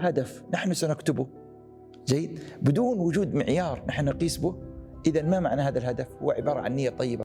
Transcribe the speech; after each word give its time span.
هدف 0.00 0.42
نحن 0.52 0.74
سنكتبه. 0.74 1.26
جيد 2.06 2.40
بدون 2.62 2.98
وجود 2.98 3.34
معيار 3.34 3.84
نحن 3.88 4.04
نقيس 4.04 4.36
به 4.36 4.54
اذا 5.06 5.22
ما 5.22 5.40
معنى 5.40 5.62
هذا 5.62 5.78
الهدف؟ 5.78 6.08
هو 6.22 6.30
عبارة 6.30 6.60
عن 6.60 6.74
نية 6.74 6.90
طيبة. 6.90 7.24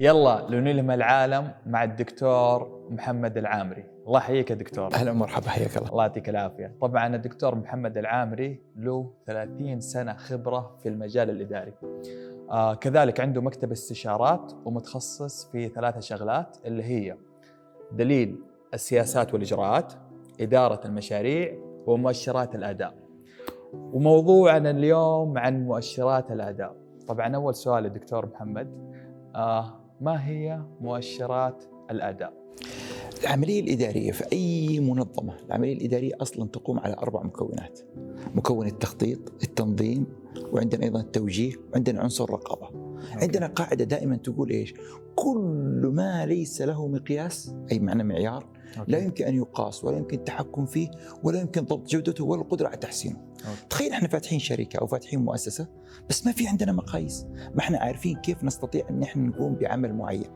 يلا 0.00 0.46
لنلهم 0.50 0.90
العالم 0.90 1.52
مع 1.66 1.84
الدكتور 1.84 2.86
محمد 2.90 3.36
العامري. 3.36 3.84
الله 4.08 4.18
يحييك 4.18 4.50
يا 4.50 4.54
دكتور. 4.54 4.94
أهلا 4.94 5.10
ومرحبا 5.10 5.48
حياك 5.50 5.76
الله. 5.76 5.88
الله 5.88 6.02
يعطيك 6.02 6.28
العافية. 6.28 6.74
طبعا 6.80 7.16
الدكتور 7.16 7.54
محمد 7.54 7.98
العامري 7.98 8.60
له 8.76 9.10
30 9.26 9.80
سنة 9.80 10.14
خبرة 10.14 10.76
في 10.82 10.88
المجال 10.88 11.30
الإداري. 11.30 11.72
آه 12.50 12.74
كذلك 12.74 13.20
عنده 13.20 13.40
مكتب 13.40 13.72
استشارات 13.72 14.52
ومتخصص 14.64 15.50
في 15.50 15.68
ثلاثة 15.68 16.00
شغلات 16.00 16.56
اللي 16.64 16.82
هي 16.82 17.16
دليل 17.92 18.38
السياسات 18.74 19.34
والإجراءات 19.34 19.92
إدارة 20.40 20.80
المشاريع 20.86 21.58
ومؤشرات 21.86 22.54
الأداء. 22.54 22.94
وموضوعنا 23.74 24.70
اليوم 24.70 25.38
عن 25.38 25.64
مؤشرات 25.64 26.32
الأداء. 26.32 26.76
طبعا 27.08 27.36
أول 27.36 27.54
سؤال 27.54 27.82
للدكتور 27.82 28.26
محمد 28.26 28.92
آه 29.36 29.80
ما 30.00 30.26
هي 30.28 30.62
مؤشرات 30.80 31.64
الأداء؟ 31.90 32.47
العملية 33.20 33.60
الإدارية 33.60 34.12
في 34.12 34.24
أي 34.32 34.80
منظمة 34.80 35.36
العملية 35.46 35.72
الإدارية 35.72 36.12
أصلا 36.20 36.48
تقوم 36.48 36.78
على 36.78 36.94
أربع 36.94 37.22
مكونات. 37.22 37.80
مكون 38.34 38.66
التخطيط 38.66 39.18
التنظيم 39.42 40.06
وعندنا 40.52 40.84
أيضا 40.84 41.00
التوجيه 41.00 41.52
وعندنا 41.72 42.00
عنصر 42.00 42.24
الرقابة. 42.24 42.98
عندنا 43.10 43.46
قاعدة 43.46 43.84
دائما 43.84 44.16
تقول 44.16 44.50
إيش؟ 44.50 44.74
كل 45.16 45.90
ما 45.94 46.26
ليس 46.26 46.62
له 46.62 46.88
مقياس 46.88 47.54
أي 47.72 47.78
معنى 47.78 48.04
معيار 48.04 48.46
okay. 48.78 48.92
لا 48.92 48.98
يمكن 48.98 49.24
أن 49.24 49.34
يقاس 49.34 49.84
ولا 49.84 49.96
يمكن 49.98 50.18
التحكم 50.18 50.66
فيه 50.66 50.90
ولا 51.22 51.40
يمكن 51.40 51.60
ضبط 51.60 51.88
جودته 51.88 52.24
ولا 52.24 52.42
القدرة 52.42 52.68
على 52.68 52.76
تحسينه. 52.76 53.16
okay. 53.16 53.68
تخيل 53.70 53.92
إحنا 53.92 54.08
فاتحين 54.08 54.38
شركة 54.38 54.78
أو 54.78 54.86
فاتحين 54.86 55.20
مؤسسة 55.20 55.68
بس 56.08 56.26
ما 56.26 56.32
في 56.32 56.48
عندنا 56.48 56.72
مقاييس. 56.72 57.26
ما 57.54 57.58
إحنا 57.58 57.78
عارفين 57.78 58.16
كيف 58.16 58.44
نستطيع 58.44 58.88
أن 58.90 59.02
إحنا 59.02 59.22
نقوم 59.22 59.54
بعمل 59.54 59.94
معين. 59.94 60.30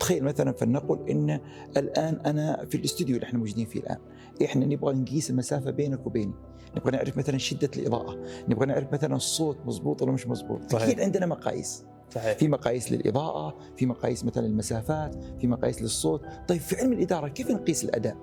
تخيل 0.00 0.24
مثلا 0.24 0.52
فلنقل 0.52 1.10
إن 1.10 1.40
الآن 1.76 2.20
أنا 2.26 2.64
في 2.64 2.76
الاستوديو 2.76 3.16
اللي 3.16 3.26
إحنا 3.26 3.38
موجودين 3.38 3.66
فيه 3.66 3.80
الآن. 3.80 3.98
إحنا 4.44 4.66
نبغى 4.66 4.94
نقيس 4.94 5.30
المسافة 5.30 5.70
بينك 5.70 6.06
وبيني. 6.06 6.34
نبغى 6.76 6.90
نعرف 6.90 7.18
مثلا 7.18 7.38
شدة 7.38 7.70
الإضاءة. 7.76 8.24
نبغى 8.48 8.66
نعرف 8.66 8.92
مثلا 8.92 9.16
الصوت 9.16 9.58
مزبوط 9.66 10.02
ولا 10.02 10.12
مش 10.12 10.26
مزبوط 10.26 10.74
أكيد 10.74 11.00
عندنا 11.00 11.26
مقاييس. 11.26 11.84
صحيح. 12.10 12.38
في 12.38 12.48
مقاييس 12.48 12.92
للإضاءة 12.92 13.56
في 13.76 13.86
مقاييس 13.86 14.24
مثلا 14.24 14.46
للمسافات 14.46 15.24
في 15.40 15.46
مقاييس 15.46 15.82
للصوت. 15.82 16.22
طيب 16.48 16.60
في 16.60 16.76
علم 16.76 16.92
الإدارة 16.92 17.28
كيف 17.28 17.50
نقيس 17.50 17.84
الأداء؟ 17.84 18.16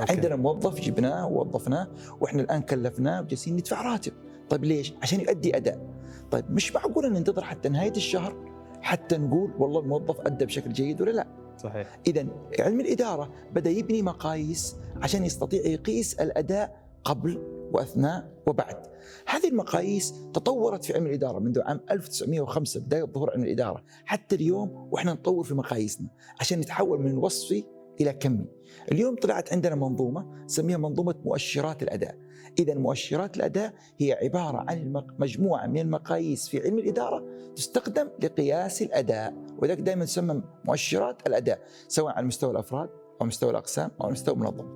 أوكي. 0.00 0.12
عندنا 0.12 0.36
موظف 0.36 0.80
جبناه 0.80 1.26
ووظفناه 1.26 1.88
وإحنا 2.20 2.42
الآن 2.42 2.62
كلفناه 2.62 3.20
وجالسين 3.20 3.56
ندفع 3.56 3.82
راتب. 3.82 4.12
طيب 4.50 4.64
ليش؟ 4.64 4.94
عشان 5.02 5.20
يؤدي 5.20 5.56
أداء. 5.56 5.94
طيب 6.30 6.50
مش 6.50 6.74
معقول 6.74 7.06
إن 7.06 7.12
ننتظر 7.12 7.44
حتى 7.44 7.68
نهاية 7.68 7.92
الشهر 7.96 8.53
حتى 8.84 9.16
نقول 9.16 9.50
والله 9.58 9.80
الموظف 9.80 10.20
أدى 10.20 10.44
بشكل 10.44 10.72
جيد 10.72 11.00
ولا 11.00 11.10
لا. 11.10 11.26
صحيح. 11.58 11.98
اذا 12.06 12.26
علم 12.60 12.80
الإدارة 12.80 13.30
بدأ 13.52 13.70
يبني 13.70 14.02
مقاييس 14.02 14.76
عشان 15.02 15.24
يستطيع 15.24 15.66
يقيس 15.66 16.14
الأداء 16.14 16.84
قبل 17.04 17.42
وأثناء 17.72 18.30
وبعد. 18.46 18.76
هذه 19.26 19.48
المقاييس 19.48 20.14
تطورت 20.34 20.84
في 20.84 20.94
علم 20.94 21.06
الإدارة 21.06 21.38
منذ 21.38 21.60
عام 21.60 21.80
1905 21.90 22.80
بداية 22.80 23.04
ظهور 23.04 23.30
علم 23.30 23.44
الإدارة. 23.44 23.84
حتى 24.04 24.36
اليوم 24.36 24.88
وإحنا 24.90 25.12
نطور 25.12 25.44
في 25.44 25.54
مقاييسنا 25.54 26.08
عشان 26.40 26.60
نتحول 26.60 27.02
من 27.02 27.16
وصفي 27.18 27.64
إلى 28.00 28.12
كمي. 28.12 28.46
اليوم 28.92 29.16
طلعت 29.16 29.52
عندنا 29.52 29.74
منظومة 29.74 30.44
نسميها 30.44 30.76
منظومة 30.76 31.14
مؤشرات 31.24 31.82
الأداء. 31.82 32.18
اذا 32.58 32.74
مؤشرات 32.74 33.36
الأداء 33.36 33.74
هي 33.98 34.12
عبارة 34.12 34.56
عن 34.56 35.04
مجموعة 35.18 35.66
من 35.66 35.78
المقاييس 35.78 36.48
في 36.48 36.60
علم 36.60 36.78
الإدارة 36.78 37.24
تستخدم 37.56 38.08
لقياس 38.22 38.82
الأداء 38.82 39.34
وذلك 39.58 39.80
دائما 39.80 40.04
تسمى 40.04 40.42
مؤشرات 40.64 41.26
الأداء 41.26 41.58
سواء 41.88 42.14
على 42.14 42.26
مستوى 42.26 42.50
الأفراد 42.50 42.88
أو 43.20 43.26
مستوى 43.26 43.50
الأقسام 43.50 43.90
أو 44.00 44.10
مستوى 44.10 44.34
المنظمة. 44.34 44.68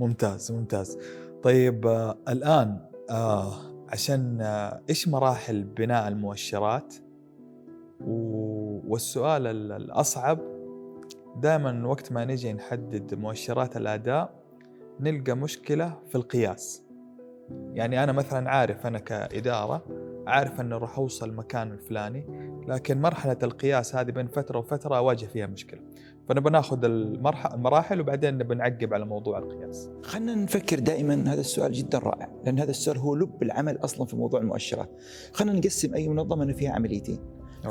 ممتاز 0.00 0.52
ممتاز. 0.52 0.98
طيب 1.42 1.86
آه 1.86 2.18
الآن 2.28 2.80
آه 3.10 3.52
عشان 3.88 4.40
آه 4.40 4.80
إيش 4.88 5.08
مراحل 5.08 5.62
بناء 5.62 6.08
المؤشرات؟ 6.08 6.94
والسؤال 8.88 9.46
الأصعب 9.72 10.38
دائما 11.36 11.86
وقت 11.86 12.12
ما 12.12 12.24
نجي 12.24 12.52
نحدد 12.52 13.14
مؤشرات 13.14 13.76
الأداء 13.76 14.34
نلقى 15.00 15.34
مشكلة 15.34 15.98
في 16.08 16.14
القياس. 16.14 16.82
يعني 17.74 18.04
أنا 18.04 18.12
مثلا 18.12 18.50
عارف 18.50 18.86
أنا 18.86 18.98
كإدارة 18.98 19.84
عارف 20.26 20.60
انه 20.60 20.78
راح 20.78 20.98
أوصل 20.98 21.28
المكان 21.28 21.72
الفلاني 21.72 22.26
لكن 22.68 23.00
مرحلة 23.00 23.36
القياس 23.42 23.96
هذه 23.96 24.10
بين 24.10 24.26
فترة 24.26 24.58
وفترة 24.58 24.96
أواجه 24.96 25.26
فيها 25.26 25.46
مشكلة 25.46 25.80
فنبى 26.28 26.50
ناخذ 26.50 26.84
المراحل 26.84 28.00
وبعدين 28.00 28.38
نبى 28.38 28.54
نعقب 28.54 28.94
على 28.94 29.04
موضوع 29.04 29.38
القياس. 29.38 29.90
خلينا 30.02 30.34
نفكر 30.34 30.78
دائما 30.78 31.14
هذا 31.32 31.40
السؤال 31.40 31.72
جدا 31.72 31.98
رائع 31.98 32.28
لأن 32.44 32.58
هذا 32.58 32.70
السؤال 32.70 32.98
هو 32.98 33.14
لب 33.14 33.42
العمل 33.42 33.78
أصلا 33.84 34.06
في 34.06 34.16
موضوع 34.16 34.40
المؤشرات. 34.40 34.90
خلينا 35.32 35.58
نقسم 35.58 35.94
أي 35.94 36.08
منظمة 36.08 36.44
إنه 36.44 36.52
فيها 36.52 36.72
عمليتين. 36.72 37.18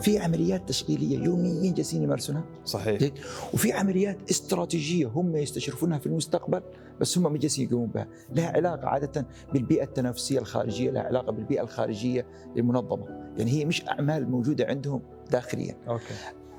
في 0.01 0.19
عمليات 0.19 0.69
تشغيلية 0.69 1.19
يوميا 1.19 1.73
جالسين 1.73 2.03
يمارسونها. 2.03 2.43
صحيح. 2.65 3.11
وفي 3.53 3.71
عمليات 3.73 4.17
استراتيجية 4.31 5.07
هم 5.07 5.35
يستشرفونها 5.35 5.97
في 5.97 6.05
المستقبل 6.05 6.61
بس 7.01 7.17
هم 7.17 7.33
ما 7.33 7.37
جالسين 7.37 7.67
يقومون 7.67 7.87
بها. 7.87 8.07
لها 8.35 8.47
علاقة 8.47 8.87
عادة 8.87 9.27
بالبيئة 9.53 9.83
التنافسية 9.83 10.39
الخارجية 10.39 10.91
لها 10.91 11.01
علاقة 11.01 11.31
بالبيئة 11.31 11.61
الخارجية 11.61 12.27
للمنظمه 12.55 13.05
يعني 13.37 13.51
هي 13.51 13.65
مش 13.65 13.87
أعمال 13.87 14.29
موجودة 14.29 14.65
عندهم 14.65 15.01
داخليا. 15.31 15.77
أوكي. 15.87 16.13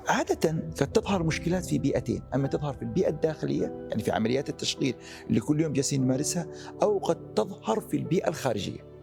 عادة 0.07 0.49
قد 0.81 0.91
تظهر 0.91 1.23
مشكلات 1.23 1.65
في 1.65 1.77
بيئتين، 1.77 2.21
أما 2.35 2.47
تظهر 2.47 2.73
في 2.73 2.81
البيئة 2.81 3.09
الداخلية 3.09 3.87
يعني 3.89 4.03
في 4.03 4.11
عمليات 4.11 4.49
التشغيل 4.49 4.95
اللي 5.29 5.39
كل 5.39 5.61
يوم 5.61 5.73
جالسين 5.73 6.01
نمارسها 6.01 6.47
أو 6.81 6.97
قد 6.97 7.33
تظهر 7.33 7.79
في 7.79 7.97
البيئة 7.97 8.27
الخارجية. 8.27 8.94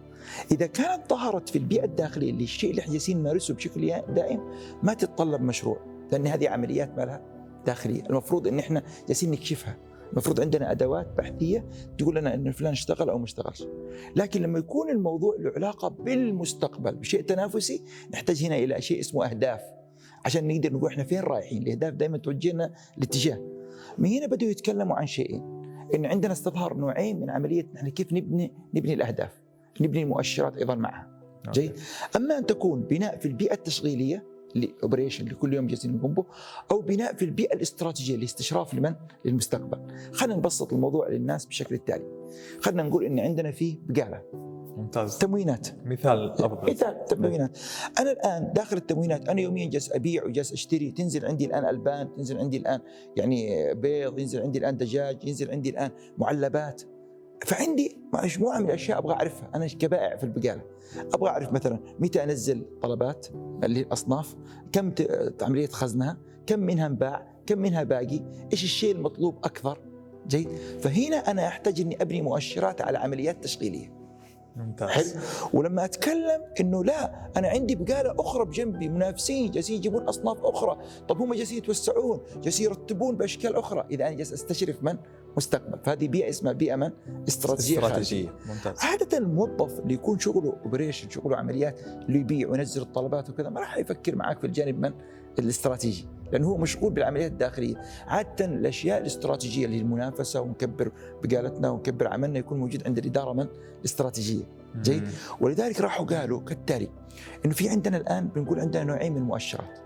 إذا 0.50 0.66
كانت 0.66 1.10
ظهرت 1.10 1.48
في 1.48 1.58
البيئة 1.58 1.84
الداخلية 1.84 2.30
اللي 2.30 2.44
الشيء 2.44 2.70
اللي 2.70 2.80
إحنا 2.80 2.92
جالسين 2.92 3.18
نمارسه 3.18 3.54
بشكل 3.54 4.02
دائم 4.08 4.40
ما 4.82 4.94
تتطلب 4.94 5.42
مشروع، 5.42 5.78
لأن 6.12 6.26
هذه 6.26 6.48
عمليات 6.48 6.98
ما 6.98 7.02
لها 7.02 7.22
داخلية، 7.66 8.02
المفروض 8.02 8.48
إن 8.48 8.58
إحنا 8.58 8.82
جالسين 9.08 9.30
نكشفها، 9.30 9.78
المفروض 10.12 10.40
عندنا 10.40 10.70
أدوات 10.70 11.06
بحثية 11.18 11.68
تقول 11.98 12.16
لنا 12.16 12.34
إن 12.34 12.50
فلان 12.50 12.72
اشتغل 12.72 13.10
أو 13.10 13.18
ما 13.18 13.24
اشتغلش. 13.24 13.64
لكن 14.16 14.42
لما 14.42 14.58
يكون 14.58 14.90
الموضوع 14.90 15.36
له 15.38 15.52
علاقة 15.56 15.88
بالمستقبل 15.88 16.96
بشيء 16.96 17.22
تنافسي 17.22 17.84
نحتاج 18.12 18.44
هنا 18.44 18.56
إلى 18.56 18.80
شيء 18.80 19.00
اسمه 19.00 19.26
أهداف. 19.26 19.60
عشان 20.24 20.48
نقدر 20.48 20.72
نقول 20.72 20.90
إحنا 20.90 21.04
فين 21.04 21.20
رايحين؟ 21.20 21.62
الأهداف 21.62 21.94
دائما 21.94 22.18
توجهنا 22.18 22.74
الاتجاه. 22.98 23.38
من 23.98 24.08
هنا 24.08 24.26
بدأوا 24.26 24.50
يتكلموا 24.50 24.96
عن 24.96 25.06
شيئين. 25.06 25.42
إن 25.94 26.06
عندنا 26.06 26.32
استظهار 26.32 26.74
نوعين 26.74 27.20
من 27.20 27.30
عملية 27.30 27.66
نحن 27.74 27.88
كيف 27.88 28.12
نبني 28.12 28.54
نبني 28.74 28.94
الأهداف. 28.94 29.41
نبني 29.80 30.02
المؤشرات 30.02 30.56
أيضا 30.56 30.74
معها. 30.74 31.08
جيد. 31.52 31.72
أما 32.16 32.38
أن 32.38 32.46
تكون 32.46 32.80
بناء 32.80 33.18
في 33.18 33.26
البيئة 33.26 33.54
التشغيلية 33.54 34.32
لأوبريشن 34.54 35.24
اللي 35.24 35.34
كل 35.34 35.54
يوم 35.54 35.66
جالسين 35.66 35.96
نقوم 35.96 36.14
به 36.14 36.24
أو 36.70 36.80
بناء 36.80 37.14
في 37.14 37.24
البيئة 37.24 37.54
الاستراتيجية 37.54 38.16
لاستشراف 38.16 38.74
لمن؟ 38.74 38.94
للمستقبل. 39.24 39.78
خلينا 40.12 40.36
نبسط 40.36 40.72
الموضوع 40.72 41.08
للناس 41.08 41.46
بشكل 41.46 41.74
التالي. 41.74 42.28
خلينا 42.60 42.82
نقول 42.82 43.04
إن 43.04 43.18
عندنا 43.18 43.50
في 43.50 43.78
بقالة. 43.86 44.22
ممتاز. 44.76 45.18
تموينات. 45.18 45.68
مثال 45.84 46.30
افضل 46.30 46.70
مثال 46.70 47.04
تموينات. 47.04 47.58
أنا 48.00 48.12
الآن 48.12 48.52
داخل 48.52 48.76
التموينات 48.76 49.28
أنا 49.28 49.40
يوميا 49.40 49.70
جالس 49.70 49.92
أبيع 49.92 50.24
وجالس 50.24 50.52
أشتري. 50.52 50.90
تنزل 50.90 51.26
عندي 51.26 51.46
الآن 51.46 51.64
ألبان 51.68 52.12
تنزل 52.16 52.38
عندي 52.38 52.56
الآن 52.56 52.80
يعني 53.16 53.74
بيض 53.74 54.18
ينزل 54.18 54.42
عندي 54.42 54.58
الآن 54.58 54.76
دجاج 54.76 55.24
ينزل 55.24 55.50
عندي 55.50 55.70
الآن 55.70 55.90
معلبات. 56.18 56.82
فعندي 57.44 57.96
مجموعة 58.14 58.58
من 58.58 58.66
الأشياء 58.66 58.98
أبغى 58.98 59.14
أعرفها. 59.14 59.50
أنا 59.54 59.66
كبائع 59.66 60.16
في 60.16 60.24
البقالة؟ 60.24 60.62
أبغى 61.14 61.30
أعرف 61.30 61.52
مثلا 61.52 61.78
متى 61.98 62.24
أنزل 62.24 62.66
طلبات 62.82 63.26
اللي 63.64 63.78
هي 63.78 63.82
الأصناف 63.82 64.34
كم 64.72 64.92
عملية 65.42 65.66
خزنها 65.66 66.18
كم 66.46 66.60
منها 66.60 66.86
انباع 66.86 67.32
كم 67.46 67.58
منها 67.58 67.82
باقي 67.82 68.20
إيش 68.52 68.64
الشيء 68.64 68.94
المطلوب 68.94 69.38
أكثر؟ 69.44 69.78
جيد؟ 70.26 70.48
فهنا 70.80 71.16
أنا 71.16 71.48
أحتاج 71.48 71.80
إني 71.80 72.02
أبني 72.02 72.22
مؤشرات 72.22 72.82
على 72.82 72.98
عمليات 72.98 73.44
تشغيلية. 73.44 74.02
ممتاز. 74.56 74.90
حلو؟ 74.90 75.20
ولما 75.52 75.84
أتكلم 75.84 76.42
إنه 76.60 76.84
لا 76.84 77.30
أنا 77.36 77.48
عندي 77.48 77.74
بقالة 77.74 78.14
أخرى 78.18 78.44
بجنبي 78.44 78.88
منافسين 78.88 79.50
جالسين 79.50 79.76
يجيبون 79.76 80.02
أصناف 80.02 80.44
أخرى. 80.44 80.78
طب 81.08 81.20
هم 81.20 81.34
جالسين 81.34 81.58
يتوسعون 81.58 82.20
جالسين 82.42 82.66
يرتبون 82.66 83.16
بأشكال 83.16 83.56
أخرى. 83.56 83.86
إذا 83.90 84.06
أنا 84.06 84.14
جالس 84.14 84.32
أستشرف 84.32 84.82
من؟ 84.82 84.96
مستقبل. 85.36 85.78
فهذه 85.84 86.08
بيئة 86.08 86.28
اسمها 86.28 86.52
بيئة 86.52 86.76
من؟ 86.76 86.90
استراتيجية 87.28 87.78
استراتيجية. 87.78 88.28
ممتاز. 88.48 88.78
عادة 88.78 89.18
الموظف 89.18 89.80
اللي 89.80 89.94
يكون 89.94 90.18
شغله 90.18 90.56
اوبريشن 90.64 91.10
شغله 91.10 91.36
عمليات 91.36 91.80
اللي 91.80 92.18
يبيع 92.18 92.48
وينزل 92.48 92.82
الطلبات 92.82 93.30
وكذا 93.30 93.48
ما 93.48 93.60
راح 93.60 93.78
يفكر 93.78 94.16
معك 94.16 94.38
في 94.38 94.46
الجانب 94.46 94.80
من؟ 94.80 94.92
الاستراتيجي. 95.38 96.06
لأنه 96.32 96.48
هو 96.48 96.56
مشغول 96.56 96.92
بالعمليات 96.92 97.30
الداخلية. 97.30 97.74
عادة 98.06 98.44
الأشياء 98.44 99.00
الاستراتيجية 99.00 99.64
اللي 99.64 99.76
هي 99.76 99.80
المنافسة 99.80 100.40
ونكبر 100.40 100.92
بقالتنا 101.22 101.70
ونكبر 101.70 102.08
عملنا 102.08 102.38
يكون 102.38 102.58
موجود 102.58 102.86
عند 102.86 102.98
الإدارة 102.98 103.32
من؟ 103.32 103.46
الاستراتيجية. 103.78 104.44
جيد؟ 104.82 105.08
ولذلك 105.40 105.80
راحوا 105.80 106.06
قالوا 106.06 106.40
كالتالي 106.40 106.88
إنه 107.44 107.54
في 107.54 107.68
عندنا 107.68 107.96
الآن 107.96 108.28
بنقول 108.28 108.60
عندنا 108.60 108.84
نوعين 108.84 109.12
من 109.12 109.18
المؤشرات. 109.18 109.78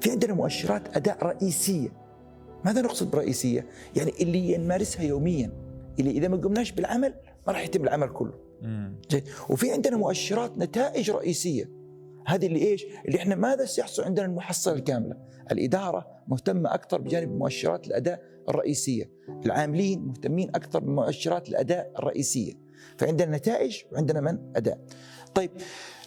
في 0.00 0.10
عندنا 0.10 0.34
مؤشرات 0.34 0.96
أداء 0.96 1.24
رئيسية. 1.26 1.88
ماذا 2.64 2.82
نقصد 2.82 3.10
برئيسية 3.10 3.66
يعني 3.96 4.12
اللي 4.20 4.56
نمارسها 4.56 5.02
يوميا 5.02 5.52
اللي 6.00 6.10
إذا 6.10 6.28
ما 6.28 6.36
قمناش 6.36 6.72
بالعمل 6.72 7.14
ما 7.46 7.52
راح 7.52 7.64
يتم 7.64 7.84
العمل 7.84 8.08
كله 8.08 8.32
جيد 9.10 9.28
وفي 9.48 9.72
عندنا 9.72 9.96
مؤشرات 9.96 10.58
نتائج 10.58 11.10
رئيسية 11.10 11.80
هذه 12.26 12.46
اللي 12.46 12.58
إيش؟ 12.58 12.86
اللي 13.06 13.18
إحنا 13.18 13.34
ماذا 13.34 13.64
سيحصل 13.64 14.02
عندنا 14.02 14.26
المحصلة 14.26 14.74
الكاملة؟ 14.74 15.16
الإدارة 15.52 16.06
مهتمة 16.28 16.74
أكثر 16.74 17.00
بجانب 17.00 17.38
مؤشرات 17.38 17.86
الأداء 17.86 18.22
الرئيسية، 18.48 19.10
العاملين 19.46 20.06
مهتمين 20.06 20.48
أكثر 20.48 20.78
بمؤشرات 20.78 21.48
الأداء 21.48 21.92
الرئيسية، 21.98 22.52
فعندنا 22.98 23.36
نتائج 23.36 23.82
وعندنا 23.92 24.20
من؟ 24.20 24.38
أداء. 24.56 24.78
طيب 25.34 25.50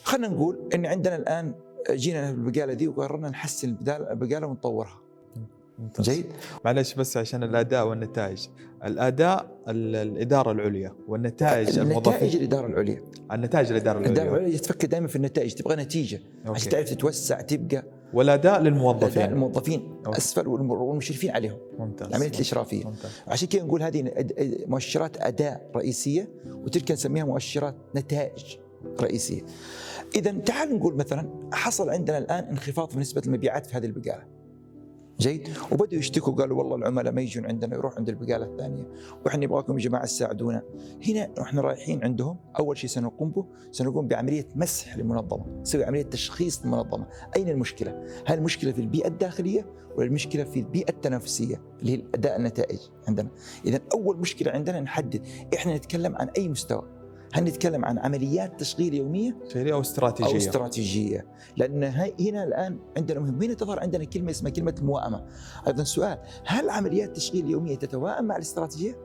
خلينا 0.04 0.28
نقول 0.28 0.70
إن 0.76 0.86
عندنا 0.86 1.16
الآن 1.16 1.56
جينا 1.92 2.32
بالبقاله 2.32 2.74
دي 2.74 2.88
وقررنا 2.88 3.30
نحسن 3.30 3.78
البقالة 3.90 4.48
ونطورها. 4.48 5.03
جيد. 6.00 6.26
معلش 6.66 6.94
بس 6.94 7.18
عشان 7.18 7.44
الأداء 7.44 7.88
والنتائج. 7.88 8.48
الأداء 8.84 9.58
الإدارة 9.68 10.52
العليا 10.52 10.94
والنتائج 11.08 11.80
الموظفين 11.80 12.14
نتائج 12.14 12.36
الإدارة 12.36 12.68
العليا. 12.68 13.02
النتائج 13.32 13.72
الإدارة 13.72 13.98
العليا. 14.00 14.14
الإدارة 14.14 14.38
العليا 14.38 14.58
تفكر 14.58 14.88
دائما 14.88 15.08
في 15.08 15.16
النتائج 15.16 15.54
تبغى 15.54 15.76
نتيجة. 15.76 16.16
okay. 16.16 16.60
عشان 16.60 16.72
تعرف 16.72 16.90
تتوسع 16.90 17.42
تبقى. 17.42 17.84
والأداء 18.14 18.62
للموظفين. 18.62 19.08
الأداء 19.08 19.30
للموظفين 19.30 19.96
okay. 20.06 20.18
أسفل 20.18 20.48
والمشرفين 20.48 21.32
عليهم. 21.32 21.58
ممتاز. 21.80 22.08
العملية 22.08 22.30
الإشرافية. 22.30 22.86
ممتاز. 22.86 23.12
عشان 23.28 23.48
كذا 23.48 23.64
نقول 23.64 23.84
هذه 23.84 24.12
مؤشرات 24.68 25.22
أداء 25.22 25.70
رئيسية 25.76 26.30
وتلك 26.66 26.92
نسميها 26.92 27.26
مؤشرات 27.26 27.76
نتائج 27.96 28.58
رئيسية. 29.02 29.42
إذا 30.16 30.32
تعال 30.32 30.76
نقول 30.76 30.96
مثلا 30.96 31.50
حصل 31.54 31.90
عندنا 31.90 32.18
الآن 32.18 32.44
انخفاض 32.44 32.90
في 32.90 33.00
نسبة 33.00 33.22
المبيعات 33.26 33.66
في 33.66 33.78
هذه 33.78 33.86
البقالة. 33.86 34.24
جيد. 35.20 35.50
وبدأوا 35.72 36.00
يشتكوا 36.00 36.34
قالوا 36.34 36.58
والله 36.58 36.76
العملاء 36.76 37.14
ما 37.14 37.22
يجون 37.22 37.46
عندنا 37.46 37.76
يروح 37.76 37.98
عند 37.98 38.10
البقالة 38.10 38.46
الثانية. 38.46 38.88
وإحنا 39.26 39.46
نبغاكم 39.46 39.74
يا 39.74 39.84
جماعة 39.84 40.06
تساعدونا. 40.06 40.64
هنا 41.08 41.30
إحنا 41.42 41.62
رايحين 41.62 42.04
عندهم 42.04 42.38
أول 42.60 42.78
شيء 42.78 42.90
سنقوم 42.90 43.32
به 43.32 43.46
سنقوم 43.72 44.08
بعملية 44.08 44.48
مسح 44.56 44.98
للمنظمة 44.98 45.62
نسوي 45.62 45.86
عملية 45.86 46.04
تشخيص 46.04 46.66
للمنظمة 46.66 47.08
أين 47.36 47.50
المشكلة؟ 47.50 48.06
هل 48.26 48.38
المشكلة 48.38 48.72
في 48.72 48.82
البيئة 48.82 49.08
الداخلية 49.08 49.66
ولا 49.96 50.08
المشكلة 50.08 50.44
في 50.44 50.60
البيئة 50.60 50.90
التنافسية 50.90 51.62
اللي 51.82 51.98
هي 51.98 52.04
أداء 52.16 52.38
النتائج 52.38 52.80
عندنا؟ 53.08 53.30
إذا 53.66 53.80
أول 53.94 54.18
مشكلة 54.18 54.52
عندنا 54.52 54.80
نحدد. 54.80 55.28
إحنا 55.56 55.76
نتكلم 55.76 56.16
عن 56.16 56.30
أي 56.38 56.50
مستوى؟ 56.50 57.03
هل 57.34 57.44
نتكلم 57.44 57.86
عن 57.86 58.00
عمليات 58.00 58.60
تشغيل 58.60 58.94
يومية 58.94 59.38
أو 59.56 59.82
استراتيجية. 59.82 60.32
أو 60.32 60.38
استراتيجية. 60.38 61.26
لأن 61.58 61.84
هنا 62.20 62.44
الآن 62.44 62.80
عندنا 62.98 63.20
مهم. 63.20 63.44
هنا 63.44 63.54
تظهر 63.54 63.80
عندنا 63.80 64.04
كلمة 64.04 64.32
اسمها 64.32 64.52
كلمة 64.52 64.76
الموائمة؟ 64.80 65.26
أيضا 65.68 65.84
سؤال 65.84 66.18
هل 66.46 66.70
عمليات 66.70 67.10
التشغيل 67.10 67.46
اليوميه 67.46 67.76
تتوائم 67.76 68.26
مع 68.26 68.36
الاستراتيجية؟ 68.36 68.96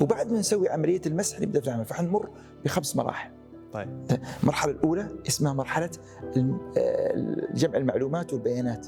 وبعد 0.00 0.32
ما 0.32 0.38
نسوي 0.38 0.68
عملية 0.68 1.00
المسح 1.06 1.40
نبدأ 1.40 1.60
في 1.60 1.68
العمل 1.68 1.84
فحنمر 1.84 2.30
بخمس 2.64 2.96
مراحل. 2.96 3.30
طيب. 3.72 4.06
المرحلة 4.42 4.72
الأولى 4.72 5.08
اسمها 5.28 5.52
مرحلة 5.52 5.90
جمع 7.54 7.76
المعلومات 7.76 8.32
والبيانات. 8.32 8.86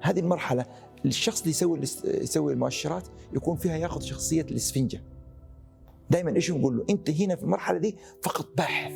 هذه 0.00 0.20
المرحلة 0.20 0.66
الشخص 1.04 1.38
اللي 1.38 1.50
يسوي 1.50 1.80
يسوي 2.04 2.52
المؤشرات 2.52 3.08
يكون 3.32 3.56
فيها 3.56 3.76
ياخذ 3.76 4.00
شخصية 4.00 4.42
الاسفنجة. 4.42 5.02
دائما 6.10 6.36
إيش 6.36 6.50
نقول 6.50 6.76
له؟ 6.76 6.84
أنت 6.90 7.10
هنا 7.10 7.36
في 7.36 7.42
المرحلة 7.42 7.78
دي 7.78 7.96
فقط 8.22 8.48
باحث. 8.56 8.92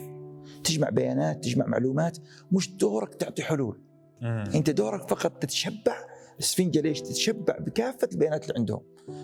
تجمع 0.65 0.89
بيانات 0.89 1.45
تجمع 1.45 1.67
معلومات. 1.67 2.19
مش 2.53 2.77
دورك 2.77 3.15
تعطي 3.15 3.43
حلول. 3.43 3.81
أنت 4.23 4.71
دورك 4.71 5.09
فقط 5.09 5.33
تتشبع 5.43 5.97
السفنجة 6.39 6.81
ليش؟ 6.81 7.01
تتشبع؟ 7.01 7.59
بكافة 7.59 8.09
البيانات 8.13 8.43
اللي 8.43 8.55
عندهم. 8.59 8.81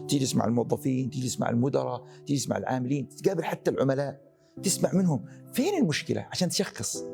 تجلس 0.09 0.35
مع 0.37 0.44
الموظفين 0.44 1.11
تجلس 1.11 1.41
مع 1.41 1.50
المدراء 1.50 2.05
تجلس 2.27 2.49
مع 2.49 2.56
العاملين 2.56 3.09
تقابل 3.09 3.44
حتى 3.44 3.71
العملاء. 3.71 4.21
تسمع 4.62 4.91
منهم. 4.94 5.25
فين 5.53 5.83
المشكلة؟ 5.83 6.27
عشان 6.33 6.49
تشخص. 6.49 7.05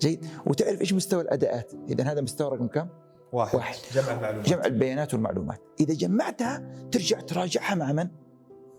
جيد. 0.00 0.26
وتعرف 0.46 0.80
إيش 0.80 0.92
مستوى 0.92 1.22
الأداءات؟ 1.22 1.72
إذا 1.88 2.04
هذا 2.04 2.20
مستوى 2.20 2.56
رقم 2.56 2.66
كم؟ 2.66 2.88
واحد, 3.32 3.56
واحد. 3.56 3.76
جمع 3.94 4.12
المعلومات. 4.12 4.48
جمع 4.48 4.64
البيانات 4.64 5.14
والمعلومات. 5.14 5.60
إذا 5.80 5.94
جمعتها 5.94 6.72
ترجع 6.92 7.20
تراجعها 7.20 7.74
مع 7.74 7.92
من؟ 7.92 8.08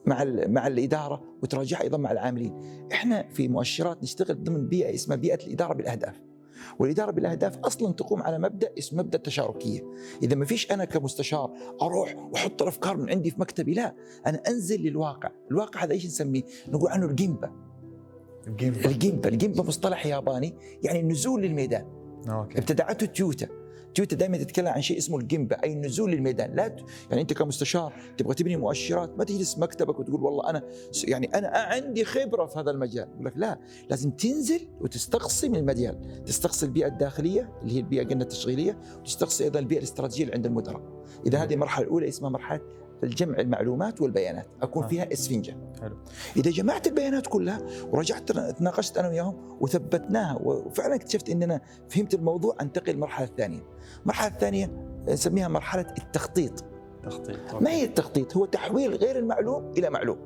مع 0.08 0.24
مع 0.48 0.68
الإدارة 0.68 1.24
وتراجعها 1.44 1.82
أيضا 1.82 1.98
مع 1.98 2.12
العاملين. 2.12 2.54
إحنا 2.92 3.28
في 3.30 3.48
مؤشرات 3.48 4.04
نشتغل 4.04 4.44
ضمن 4.44 4.68
بيئة 4.68 4.94
اسمها 4.96 5.18
بيئة 5.18 5.46
الإدارة 5.46 5.74
بالأهداف. 5.74 6.22
والإدارة 6.80 7.12
بالأهداف 7.12 7.58
أصلا 7.58 7.94
تقوم 7.94 8.24
على 8.24 8.40
مبدأ 8.40 8.70
اسمه 8.78 9.04
مبدأ 9.04 9.18
التشاركيه، 9.18 9.82
إذا 10.24 10.36
ما 10.36 10.46
فيش 10.46 10.72
أنا 10.72 10.86
كمستشار 10.86 11.52
أروح 11.82 12.16
وأحط 12.32 12.62
الأفكار 12.62 12.98
من 12.98 13.10
عندي 13.10 13.32
في 13.32 13.42
مكتبي 13.42 13.74
لا، 13.74 13.96
أنا 14.28 14.42
أنزل 14.48 14.82
للواقع، 14.82 15.32
الواقع 15.52 15.84
هذا 15.84 15.94
إيش 15.94 16.06
نسميه؟ 16.06 16.44
نقول 16.68 16.90
عنه 16.90 17.06
الجيمبا. 17.06 17.52
الجيمبا 18.48 18.86
الجيمبا، 18.86 19.30
الجيمبا 19.30 19.64
مصطلح 19.64 20.06
ياباني 20.06 20.56
يعني 20.84 21.00
النزول 21.00 21.42
للميدان. 21.42 21.86
okay. 22.30 22.58
ابتدعته 22.58 23.06
تويوتا 23.06 23.48
تويتا 23.96 24.16
دائما 24.16 24.38
تتكلم 24.38 24.68
عن 24.68 24.82
شيء 24.82 24.98
اسمه 24.98 25.18
ال 25.18 25.26
gemba 25.26 25.64
أي 25.64 25.74
النزول 25.74 26.12
للميدان. 26.12 26.56
لا 26.56 26.68
ت... 26.68 26.80
يعني 27.10 27.22
أنت 27.22 27.34
كمستشار 27.34 27.94
تبغى 28.18 28.34
تبني 28.34 28.58
مؤشرات 28.58 29.18
ما 29.18 29.24
تجلس 29.24 29.58
مكتبك 29.58 30.00
وتقول 30.00 30.24
والله 30.24 30.50
أنا 30.50 30.64
يعني 31.08 31.28
أنا 31.28 31.48
عندي 31.48 32.06
خبرة 32.06 32.46
في 32.46 32.60
هذا 32.60 32.72
المجال. 32.72 33.08
يقول 33.14 33.26
لك 33.26 33.34
لا 33.36 33.60
لازم 33.90 34.12
تنزل 34.12 34.68
وتستقصي 34.82 35.50
من 35.50 35.56
المجال. 35.56 36.24
تستقصي 36.26 36.66
البيئة 36.66 36.88
الداخلية 36.88 37.50
اللي 37.62 37.74
هي 37.74 37.80
البيئة 37.80 38.04
قلنا 38.08 38.24
التشغيلية 38.24 38.80
وتستقصي 39.00 39.44
أيضا 39.44 39.60
البيئة 39.60 39.80
الاستراتيجية 39.80 40.24
اللي 40.24 40.36
عند 40.36 40.46
المدراء. 40.46 40.82
إذا 41.28 41.44
هذه 41.44 41.54
المرحلة 41.54 41.86
الأولى 41.86 42.08
اسمها 42.08 42.30
مرحلة 42.30 42.62
الجمع 43.04 43.40
المعلومات 43.40 44.02
والبيانات 44.02 44.48
أكون 44.62 44.84
آه. 44.84 44.88
فيها 44.88 45.14
إسفنجة. 45.14 45.58
حلو. 45.82 45.98
إذا 46.38 46.52
جمعت 46.52 46.88
البيانات 46.88 47.28
كلها 47.28 47.62
ورجعت 47.92 48.32
تناقشت 48.32 48.98
أنا 48.98 49.08
وياهم 49.08 49.58
وثبتناها 49.62 50.40
وفعلا 50.44 50.96
اكتشفت 50.96 51.30
ان 51.30 51.44
أنا 51.44 51.62
فهمت 51.90 52.14
الموضوع 52.14 52.56
أنتقل 52.62 52.94
للمرحلة 52.94 53.28
الثانية. 53.28 53.62
المرحلة 54.02 54.28
الثانية 54.28 54.72
نسميها 55.08 55.48
مرحلة 55.48 55.94
التخطيط. 55.98 56.66
تخطيط 57.04 57.56
ما 57.62 57.72
هي 57.72 57.84
التخطيط؟ 57.84 58.38
هو 58.38 58.46
تحويل 58.46 58.96
غير 58.96 59.20
المعلوم 59.20 59.72
إلى 59.78 59.90
معلوم. 59.90 60.18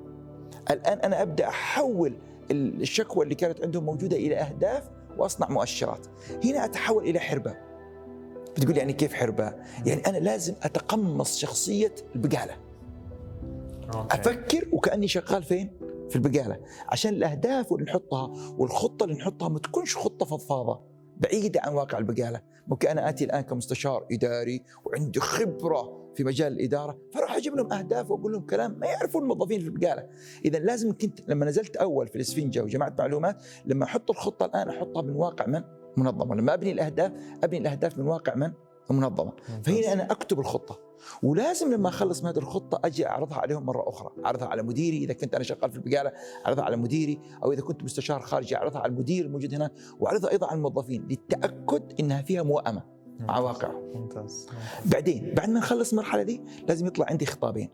الآن 0.71 0.99
أنا 0.99 1.21
أبدأ 1.21 1.47
أحول 1.47 2.17
الشكوى 2.51 3.23
اللي 3.23 3.35
كانت 3.35 3.63
عندهم 3.63 3.83
موجودة 3.83 4.17
إلى 4.17 4.35
أهداف 4.35 4.89
وأصنع 5.17 5.49
مؤشرات. 5.49 6.07
هنا 6.43 6.65
أتحول 6.65 7.03
إلى 7.03 7.19
حربة. 7.19 7.68
بتقول 8.57 8.77
يعني 8.77 8.93
كيف 8.93 9.13
حرباء؟ 9.13 9.65
يعني 9.85 10.01
أنا 10.01 10.17
لازم 10.17 10.53
أتقمص 10.63 11.37
شخصية 11.37 11.95
البقالة. 12.15 12.53
أوكي. 13.95 14.15
أفكر 14.15 14.69
وكأني 14.71 15.07
شغال 15.07 15.43
فين؟ 15.43 15.71
في 16.09 16.15
البقالة، 16.15 16.59
عشان 16.89 17.13
الأهداف 17.13 17.73
اللي 17.73 17.83
نحطها 17.83 18.53
والخطة 18.57 19.03
اللي 19.03 19.15
نحطها 19.15 19.49
ما 19.49 19.59
تكونش 19.59 19.97
خطة 19.97 20.25
فضفاضة 20.25 20.81
بعيدة 21.17 21.61
عن 21.63 21.73
واقع 21.73 21.97
البقالة، 21.97 22.41
ممكن 22.67 22.87
أنا 22.87 23.09
آتي 23.09 23.23
الآن 23.23 23.41
كمستشار 23.41 24.07
إداري 24.11 24.63
وعندي 24.85 25.19
خبرة 25.19 26.11
في 26.15 26.23
مجال 26.23 26.53
الإدارة، 26.53 26.97
فأروح 27.13 27.35
أجيب 27.35 27.55
لهم 27.55 27.73
أهداف 27.73 28.11
وأقول 28.11 28.31
لهم 28.31 28.45
كلام 28.45 28.79
ما 28.79 28.87
يعرفون 28.87 29.21
الموظفين 29.21 29.59
في 29.59 29.65
البقالة، 29.65 30.07
اذا 30.45 30.59
لازم 30.59 30.91
كنت 30.91 31.29
لما 31.29 31.45
نزلت 31.45 31.75
أول 31.75 32.07
في 32.07 32.15
الإسفنجة 32.15 32.63
وجمعت 32.63 32.99
معلومات، 32.99 33.37
لما 33.65 33.85
أحط 33.85 34.09
الخطة 34.09 34.45
الآن 34.45 34.69
أحطها 34.69 35.01
من 35.01 35.15
واقع 35.15 35.45
من؟ 35.45 35.63
منظمة. 35.99 36.35
لما 36.35 36.53
أبني 36.53 36.71
الأهداف 36.71 37.11
أبني 37.43 37.57
الأهداف 37.57 37.97
من 37.97 38.07
واقع 38.07 38.35
من؟ 38.35 38.51
المنظمه 38.91 39.31
فهنا 39.63 39.93
أنا 39.93 40.11
أكتب 40.11 40.39
الخطة. 40.39 40.79
ولازم 41.23 41.73
لما 41.73 41.89
أخلص 41.89 42.23
من 42.23 42.29
هذه 42.29 42.37
الخطة 42.37 42.79
أجي 42.85 43.07
أعرضها 43.07 43.37
عليهم 43.37 43.65
مرة 43.65 43.89
أخرى. 43.89 44.11
أعرضها 44.25 44.47
على 44.47 44.63
مديري 44.63 44.97
إذا 44.97 45.13
كنت 45.13 45.35
أنا 45.35 45.43
شغال 45.43 45.71
في 45.71 45.77
البقالة 45.77 46.11
أعرضها 46.45 46.63
على 46.63 46.77
مديري 46.77 47.19
أو 47.43 47.51
إذا 47.51 47.61
كنت 47.61 47.83
مستشار 47.83 48.19
خارجي 48.19 48.55
أعرضها 48.55 48.81
على 48.81 48.91
المدير 48.91 49.25
الموجود 49.25 49.53
هنا 49.53 49.71
وأعرضها 49.99 50.31
أيضا 50.31 50.47
على 50.47 50.57
الموظفين 50.57 51.07
للتأكد 51.07 51.93
إنها 51.99 52.21
فيها 52.21 52.43
موائمه 52.43 52.83
مع 53.19 53.39
واقعه 53.39 53.81
ممتاز. 53.95 54.47
بعدين 54.85 55.33
بعد 55.37 55.49
ما 55.49 55.59
نخلص 55.59 55.91
المرحلة 55.91 56.23
دي 56.23 56.41
لازم 56.67 56.87
يطلع 56.87 57.05
عندي 57.09 57.25
خطابين. 57.25 57.69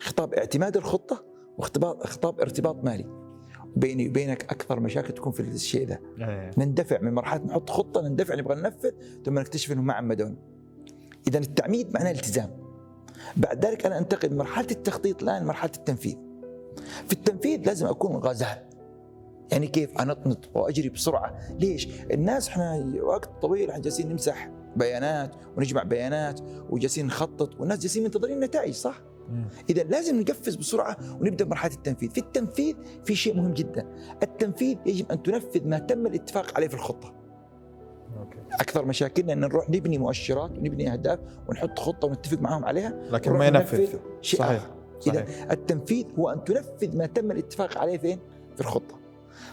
خطاب 0.00 0.34
اعتماد 0.34 0.76
الخطة 0.76 1.24
وخطاب 1.58 2.04
خطاب 2.06 2.40
ارتباط 2.40 2.84
مالي. 2.84 3.27
بيني 3.76 4.08
وبينك 4.08 4.42
أكثر 4.42 4.80
مشاكل 4.80 5.14
تكون 5.14 5.32
في 5.32 5.40
الشيء 5.40 5.86
ذا 5.86 5.98
أيه. 6.18 6.50
نندفع 6.58 7.00
من 7.00 7.14
مرحلة 7.14 7.44
نحط 7.44 7.70
خطة 7.70 8.00
نندفع 8.00 8.34
نبغى 8.34 8.54
ننفذ 8.54 8.90
ثم 9.24 9.38
نكتشف 9.38 9.72
إنه 9.72 9.82
ما 9.82 9.92
عمدون 9.92 10.36
إذا 11.28 11.38
التعميد 11.38 11.94
معناه 11.94 12.10
التزام. 12.10 12.50
بعد 13.36 13.66
ذلك 13.66 13.86
أنا 13.86 13.98
انتقل 13.98 14.30
من 14.30 14.36
مرحلة 14.36 14.66
التخطيط 14.70 15.22
الان 15.22 15.42
لمرحله 15.42 15.70
التنفيذ. 15.76 16.16
في 17.06 17.12
التنفيذ 17.12 17.66
لازم 17.66 17.86
أكون 17.86 18.16
غزال. 18.16 18.68
يعني 19.52 19.66
كيف؟ 19.66 19.98
أنطنط 20.00 20.50
وأجري 20.54 20.88
بسرعة. 20.88 21.38
ليش؟ 21.58 21.88
الناس 22.12 22.48
إحنا 22.48 22.84
وقت 23.02 23.30
طويل 23.42 23.70
إحنا 23.70 23.82
جالسين 23.82 24.08
نمسح 24.08 24.50
بيانات 24.76 25.34
ونجمع 25.56 25.82
بيانات 25.82 26.40
وجالسين 26.70 27.06
نخطط 27.06 27.60
والناس 27.60 27.78
جالسين 27.78 28.02
منتظرين 28.02 28.40
نتائج 28.40 28.74
صح؟ 28.74 29.02
إذا 29.70 29.82
لازم 29.82 30.20
نقفز 30.20 30.54
بسرعة 30.54 30.96
ونبدأ 31.20 31.44
بمرحلة 31.44 31.74
التنفيذ، 31.74 32.10
في 32.10 32.18
التنفيذ 32.18 32.74
في 33.04 33.14
شيء 33.14 33.36
مهم 33.36 33.52
جدا، 33.52 33.86
التنفيذ 34.22 34.76
يجب 34.86 35.12
أن 35.12 35.22
تنفذ 35.22 35.68
ما 35.68 35.78
تم 35.78 36.06
الاتفاق 36.06 36.56
عليه 36.56 36.68
في 36.68 36.74
الخطة. 36.74 37.14
أوكي 38.18 38.38
أكثر 38.52 38.84
مشاكلنا 38.84 39.32
إن 39.32 39.40
نروح 39.40 39.70
نبني 39.70 39.98
مؤشرات 39.98 40.50
ونبني 40.50 40.92
أهداف 40.92 41.18
ونحط 41.48 41.78
خطة 41.78 42.08
ونتفق 42.08 42.40
معهم 42.40 42.64
عليها 42.64 42.94
لكن 43.10 43.32
ما 43.32 43.46
ينفذ 43.46 43.98
شيء 44.20 44.40
صحيح. 44.40 44.70
صحيح 45.00 45.14
إذا 45.14 45.52
التنفيذ 45.52 46.06
هو 46.18 46.28
أن 46.28 46.44
تنفذ 46.44 46.96
ما 46.96 47.06
تم 47.06 47.30
الاتفاق 47.30 47.78
عليه 47.78 47.98
فين؟ 47.98 48.18
في 48.54 48.60
الخطة. 48.60 48.98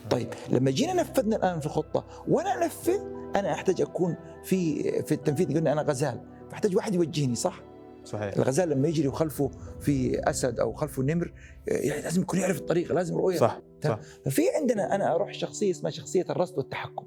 طيب 0.09 0.27
لما 0.49 0.71
جينا 0.71 0.93
نفذنا 0.93 1.35
الآن 1.35 1.59
في 1.59 1.65
الخطة 1.65 2.05
وأنا 2.27 2.63
أنفذ 2.63 2.99
أنا 3.35 3.51
أحتاج 3.53 3.81
أكون 3.81 4.15
في 4.43 4.83
في 5.01 5.11
التنفيذ 5.11 5.57
قلنا 5.57 5.71
أنا 5.71 5.81
غزال 5.81 6.21
فأحتاج 6.49 6.75
واحد 6.75 6.95
يوجهني 6.95 7.35
صح؟ 7.35 7.61
صحيح. 8.05 8.33
الغزال 8.37 8.69
لما 8.69 8.87
يجري 8.87 9.07
وخلفه 9.07 9.51
في 9.79 10.19
أسد 10.29 10.59
أو 10.59 10.73
خلفه 10.73 11.03
نمر 11.03 11.33
يعني 11.67 12.01
لازم 12.01 12.21
يكون 12.21 12.39
يعرف 12.39 12.57
الطريق 12.57 12.93
لازم 12.93 13.17
رؤية. 13.17 13.37
صح 13.37 13.61
صح. 13.83 13.99
ففي 14.25 14.41
عندنا 14.59 14.95
أنا 14.95 15.15
أروح 15.15 15.33
شخصية 15.33 15.71
اسمها 15.71 15.91
شخصية 15.91 16.25
الرصد 16.29 16.57
والتحكم. 16.57 17.05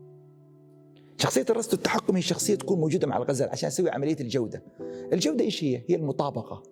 شخصية 1.16 1.46
الرصد 1.50 1.72
والتحكم 1.74 2.16
هي 2.16 2.22
شخصية 2.22 2.54
تكون 2.54 2.80
موجودة 2.80 3.06
مع 3.06 3.16
الغزال 3.16 3.48
عشان 3.48 3.66
أسوي 3.66 3.90
عملية 3.90 4.16
الجودة. 4.20 4.62
الجودة 5.12 5.44
إيش 5.44 5.64
هي؟ 5.64 5.82
هي 5.88 5.94
المطابقة. 5.94 6.62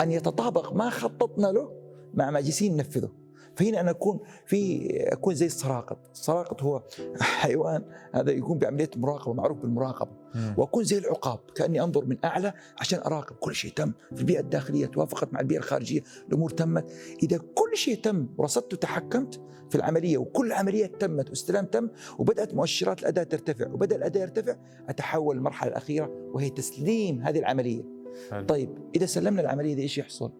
أن 0.00 0.10
يتطابق 0.10 0.72
ما 0.72 0.90
خططنا 0.90 1.46
له 1.46 1.72
مع 2.14 2.30
ما 2.30 2.40
جالسين 2.40 2.76
ننفذه. 2.76 3.08
فهنا 3.56 3.80
أنا 3.80 3.90
أكون 3.90 4.20
في 4.46 4.88
أكون 5.12 5.34
زي 5.34 5.46
السراقط، 5.46 5.98
السراقط 6.12 6.62
هو 6.62 6.82
حيوان 7.20 7.84
هذا 8.14 8.30
يقوم 8.30 8.58
بعملية 8.58 8.90
مراقبة 8.96 9.34
معروف 9.34 9.58
بالمراقبة،. 9.58 10.21
وأكون 10.56 10.84
زي 10.84 10.98
العقاب 10.98 11.40
كأني 11.54 11.82
أنظر 11.82 12.04
من 12.04 12.16
أعلى 12.24 12.52
عشان 12.80 12.98
أراقب. 12.98 13.36
كل 13.36 13.54
شيء 13.54 13.72
تم 13.72 13.92
في 14.14 14.20
البيئة 14.20 14.40
الداخلية 14.40 14.86
توافقت 14.86 15.32
مع 15.32 15.40
البيئة 15.40 15.58
الخارجية 15.58 16.02
الأمور 16.28 16.50
تمت. 16.50 16.90
إذا 17.22 17.38
كل 17.38 17.76
شيء 17.76 18.00
تم 18.00 18.28
ورصدت 18.38 18.74
وتحكمت 18.74 19.40
في 19.70 19.78
العملية 19.78 20.18
وكل 20.18 20.52
عملية 20.52 20.86
تمت 20.86 21.28
واستلام 21.30 21.66
تم 21.66 21.88
وبدأت 22.18 22.54
مؤشرات 22.54 23.00
الأداء 23.00 23.24
ترتفع 23.24 23.72
وبدأ 23.72 23.96
الأداء 23.96 24.22
يرتفع 24.22 24.56
أتحول 24.88 25.36
للمرحلة 25.36 25.70
الأخيرة 25.70 26.10
وهي 26.34 26.50
تسليم 26.50 27.22
هذه 27.22 27.38
العملية. 27.38 27.82
حلو. 28.30 28.46
طيب 28.46 28.78
إذا 28.96 29.06
سلمنا 29.06 29.40
العملية 29.40 29.74
دي 29.74 29.82
إيش 29.82 29.98
يحصل؟ 29.98 30.32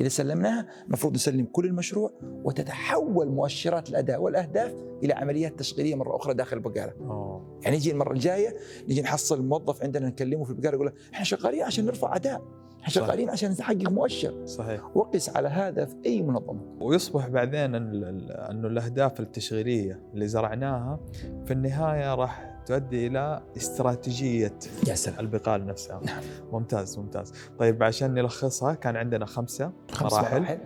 إذا 0.00 0.08
سلمناها 0.08 0.66
المفروض 0.86 1.14
نسلم 1.14 1.44
كل 1.52 1.66
المشروع 1.66 2.10
وتتحول 2.22 3.28
مؤشرات 3.28 3.88
الأداء 3.90 4.22
والأهداف 4.22 4.74
إلى 5.04 5.12
عمليات 5.12 5.58
تشغيلية 5.58 5.94
مرة 5.94 6.16
أخرى 6.16 6.34
داخل 6.34 6.56
البقالة 6.56 6.92
أوه. 7.00 7.58
يعني 7.62 7.76
يجي 7.76 7.92
المرة 7.92 8.12
الجاية 8.12 8.56
نجي 8.88 9.02
نحصل 9.02 9.38
الموظف 9.40 9.82
عندنا 9.82 10.08
نكلمه 10.08 10.44
في 10.44 10.50
البقالة 10.50 10.74
يقول 10.74 10.86
له 10.86 10.92
إحنا 11.14 11.24
شغالين 11.24 11.62
عشان 11.62 11.84
نرفع 11.84 12.16
أداء 12.16 12.42
إحنا. 12.80 12.88
شغالين 12.88 13.30
عشان 13.30 13.50
نحقق 13.50 13.90
مؤشر 13.90 14.46
صحيح 14.46 14.96
وقس 14.96 15.36
على 15.36 15.48
هذا 15.48 15.84
في 15.84 15.96
أي 16.06 16.22
منظمة 16.22 16.60
ويصبح 16.80 17.28
بعدين 17.28 17.74
ال- 17.74 18.04
ال- 18.04 18.30
أنه 18.32 18.68
الأهداف 18.68 19.20
التشغيلية 19.20 20.00
اللي 20.14 20.28
زرعناها 20.28 21.00
في 21.46 21.52
النهاية 21.52 22.14
راح 22.14 22.51
تؤدي 22.66 23.06
إلى 23.06 23.42
استراتيجية 23.56 24.54
يا 24.88 24.94
سلام 24.94 25.20
البقاله 25.20 25.64
نفسها 25.64 26.00
نعم. 26.04 26.22
ممتاز 26.52 26.98
ممتاز. 26.98 27.32
طيب 27.58 27.82
عشان 27.82 28.14
نلخصها 28.14 28.74
كان 28.74 28.96
عندنا 28.96 29.26
خمسة 29.26 29.72
خمس 29.90 30.12
مراحل. 30.12 30.40
مراحل. 30.40 30.58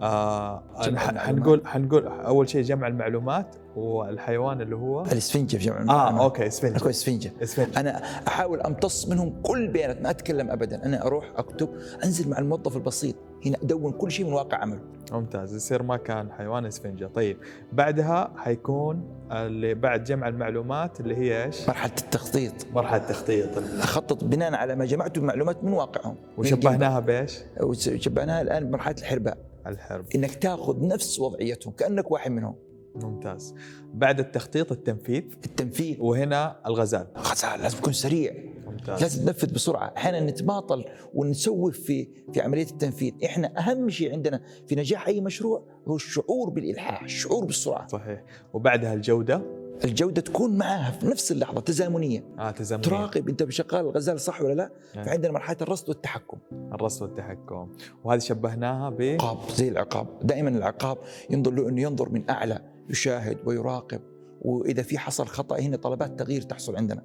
آه. 0.00 0.62
حنقول 0.96 1.66
حنقول 1.66 2.06
أول 2.06 2.48
شيء 2.48 2.62
جمع 2.62 2.86
المعلومات 2.86 3.56
والحيوان 3.76 4.60
اللي 4.60 4.76
هو؟ 4.76 5.02
الإسفنجة 5.02 5.56
في 5.56 5.64
جمع 5.64 5.76
آه 5.76 5.80
المعلومات. 5.80 6.20
أوكي 6.20 6.46
اسفنج 6.46 6.76
أكو 6.76 6.88
إسفنجة. 6.88 7.32
اسفنج 7.42 7.78
أنا 7.78 8.02
أحاول 8.28 8.60
أمتص 8.60 9.08
منهم 9.08 9.42
كل 9.42 9.62
البيانات 9.62 10.02
ما 10.02 10.10
أتكلم 10.10 10.50
ابدا. 10.50 10.84
أنا 10.86 11.06
أروح 11.06 11.32
أكتب 11.36 11.68
أنزل 12.04 12.30
مع 12.30 12.38
الموظف 12.38 12.76
البسيط. 12.76 13.14
هنا 13.46 13.56
ادون 13.62 13.92
كل 13.92 14.10
شيء 14.10 14.26
من 14.26 14.32
واقع 14.32 14.58
عمله. 14.58 14.80
ممتاز 15.12 15.54
يصير 15.54 15.82
ما 15.82 15.96
كان 15.96 16.32
حيوان 16.32 16.66
اسفنجة. 16.66 17.06
طيب 17.06 17.36
بعدها 17.72 18.32
حيكون 18.36 19.04
اللي 19.32 19.74
بعد 19.74 20.04
جمع 20.04 20.28
المعلومات 20.28 21.00
اللي 21.00 21.16
هي 21.16 21.44
إيش؟ 21.44 21.68
مرحلة 21.68 21.92
التخطيط. 21.98 22.52
مرحلة 22.74 22.98
تخطيط 22.98 23.58
أخطط 23.58 24.24
بناء 24.24 24.54
على 24.54 24.76
ما 24.76 24.84
جمعته 24.84 25.20
من 25.20 25.26
معلومات 25.26 25.64
من 25.64 25.72
واقعهم 25.72 26.16
وشبهناها 26.38 27.00
بإيش؟ 27.00 27.38
وشبهناها 27.62 28.42
الآن 28.42 28.64
بمرحله 28.64 28.96
الحرباء. 28.98 29.38
الحرب. 29.66 30.04
إنك 30.14 30.34
تاخذ 30.34 30.86
نفس 30.86 31.20
وضعيتهم 31.20 31.72
كأنك 31.72 32.10
واحد 32.10 32.30
منهم. 32.30 32.54
ممتاز. 32.94 33.54
بعد 33.94 34.20
التخطيط 34.20 34.72
التنفيذ 34.72 35.22
التنفيذ. 35.44 35.96
وهنا 36.00 36.56
الغزال. 36.66 37.06
غزال 37.16 37.60
لازم 37.60 37.78
تكون 37.78 37.92
سريع. 37.92 38.34
ممتاز. 38.66 39.02
لازم 39.02 39.24
تنفذ 39.24 39.54
بسرعة. 39.54 39.92
أحيانا 39.96 40.20
نتماطل 40.20 40.84
ونسوف 41.14 41.80
في 41.80 42.08
في 42.32 42.40
عملية 42.40 42.66
التنفيذ. 42.66 43.12
إحنا 43.24 43.58
أهم 43.58 43.90
شيء 43.90 44.12
عندنا 44.12 44.40
في 44.66 44.74
نجاح 44.74 45.06
أي 45.08 45.20
مشروع 45.20 45.62
هو 45.88 45.96
الشعور 45.96 46.50
بالإلحاح 46.50 47.02
الشعور 47.02 47.44
بالسرعة. 47.44 47.86
صحيح. 47.86 48.24
وبعدها 48.52 48.94
الجودة؟ 48.94 49.42
الجودة 49.84 50.20
تكون 50.20 50.56
معها 50.56 50.90
في 50.90 51.06
نفس 51.06 51.32
اللحظة 51.32 51.60
تزامنية. 51.60 52.24
آه 52.38 52.50
تزامن 52.50 52.82
تراقب 52.82 53.28
أنت 53.28 53.50
شغال 53.50 53.80
الغزال 53.80 54.20
صح 54.20 54.42
ولا 54.42 54.54
لا؟ 54.54 54.70
نعم. 54.96 55.04
فعندنا 55.04 55.32
مرحلة 55.32 55.56
الرصد 55.62 55.88
والتحكم. 55.88 56.38
الرصد 56.52 57.02
والتحكم. 57.02 57.68
وهذه 58.04 58.18
شبهناها 58.18 58.90
ب؟ 58.90 59.02
عقاب 59.02 59.38
زي 59.50 59.68
العقاب. 59.68 60.06
دائما 60.22 60.50
العقاب 60.50 60.98
ينظر 61.30 61.52
له 61.52 61.68
إنه 61.68 61.82
ينظر 61.82 62.08
من 62.08 62.30
أعلى 62.30 62.73
يشاهد 62.90 63.38
ويراقب 63.46 64.00
وإذا 64.40 64.82
في 64.82 64.98
حصل 64.98 65.26
خطأ 65.26 65.58
هنا 65.58 65.76
طلبات 65.76 66.18
تغيير 66.18 66.42
تحصل 66.42 66.76
عندنا. 66.76 67.02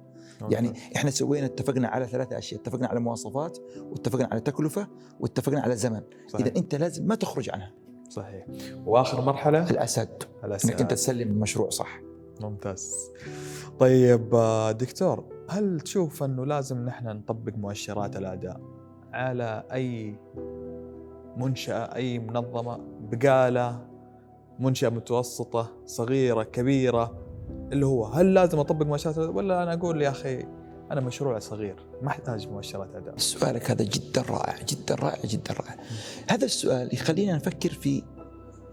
يعني 0.50 0.72
إحنا 0.96 1.10
سوينا 1.10 1.46
اتفقنا 1.46 1.88
على 1.88 2.06
ثلاثة 2.06 2.38
أشياء 2.38 2.60
اتفقنا 2.60 2.88
على 2.88 3.00
مواصفات 3.00 3.58
واتفقنا 3.78 4.28
على 4.32 4.40
تكلفة 4.40 4.88
واتفقنا 5.20 5.60
على 5.60 5.76
زمن. 5.76 6.00
صحيح. 6.28 6.46
إذا 6.46 6.56
أنت 6.56 6.74
لازم 6.74 7.06
ما 7.06 7.14
تخرج 7.14 7.50
عنها. 7.50 7.72
صحيح. 8.08 8.46
وآخر 8.86 9.20
مرحلة؟ 9.20 9.70
الأسد. 9.70 10.22
الأسئلة. 10.44 10.72
إنك 10.72 10.80
أنت 10.80 10.90
تسلم 10.90 11.28
المشروع 11.28 11.70
صح. 11.70 12.00
ممتاز. 12.40 12.94
طيب 13.78 14.30
دكتور 14.78 15.24
هل 15.48 15.80
تشوف 15.80 16.22
أنه 16.22 16.46
لازم 16.46 16.84
نحن 16.84 17.08
نطبق 17.08 17.52
مؤشرات 17.56 18.16
الأداء 18.16 18.60
على 19.12 19.64
أي 19.72 20.18
منشأة 21.36 21.94
أي 21.94 22.18
منظمة 22.18 22.80
بقالة 23.00 23.89
منشأة 24.60 24.88
متوسطة 24.88 25.72
صغيرة 25.86 26.42
كبيرة 26.42 27.18
اللي 27.72 27.86
هو 27.86 28.04
هل 28.04 28.34
لازم 28.34 28.58
أطبق 28.58 28.86
مؤشرات 28.86 29.18
ولا 29.18 29.62
أنا 29.62 29.74
أقول 29.74 30.02
يا 30.02 30.10
أخي 30.10 30.46
أنا 30.90 31.00
مشروع 31.00 31.38
صغير 31.38 31.76
ما 32.02 32.08
أحتاج 32.08 32.48
مؤشرات 32.48 32.94
أداء. 32.94 33.16
سؤالك 33.16 33.70
هذا 33.70 33.84
جدا 33.84 34.22
رائع 34.22 34.56
جدا 34.68 34.94
رائع 34.94 35.20
جدا 35.24 35.54
رائع. 35.54 35.76
هذا 36.30 36.44
السؤال 36.44 36.94
يخلينا 36.94 37.36
نفكر 37.36 37.68
في 37.68 38.02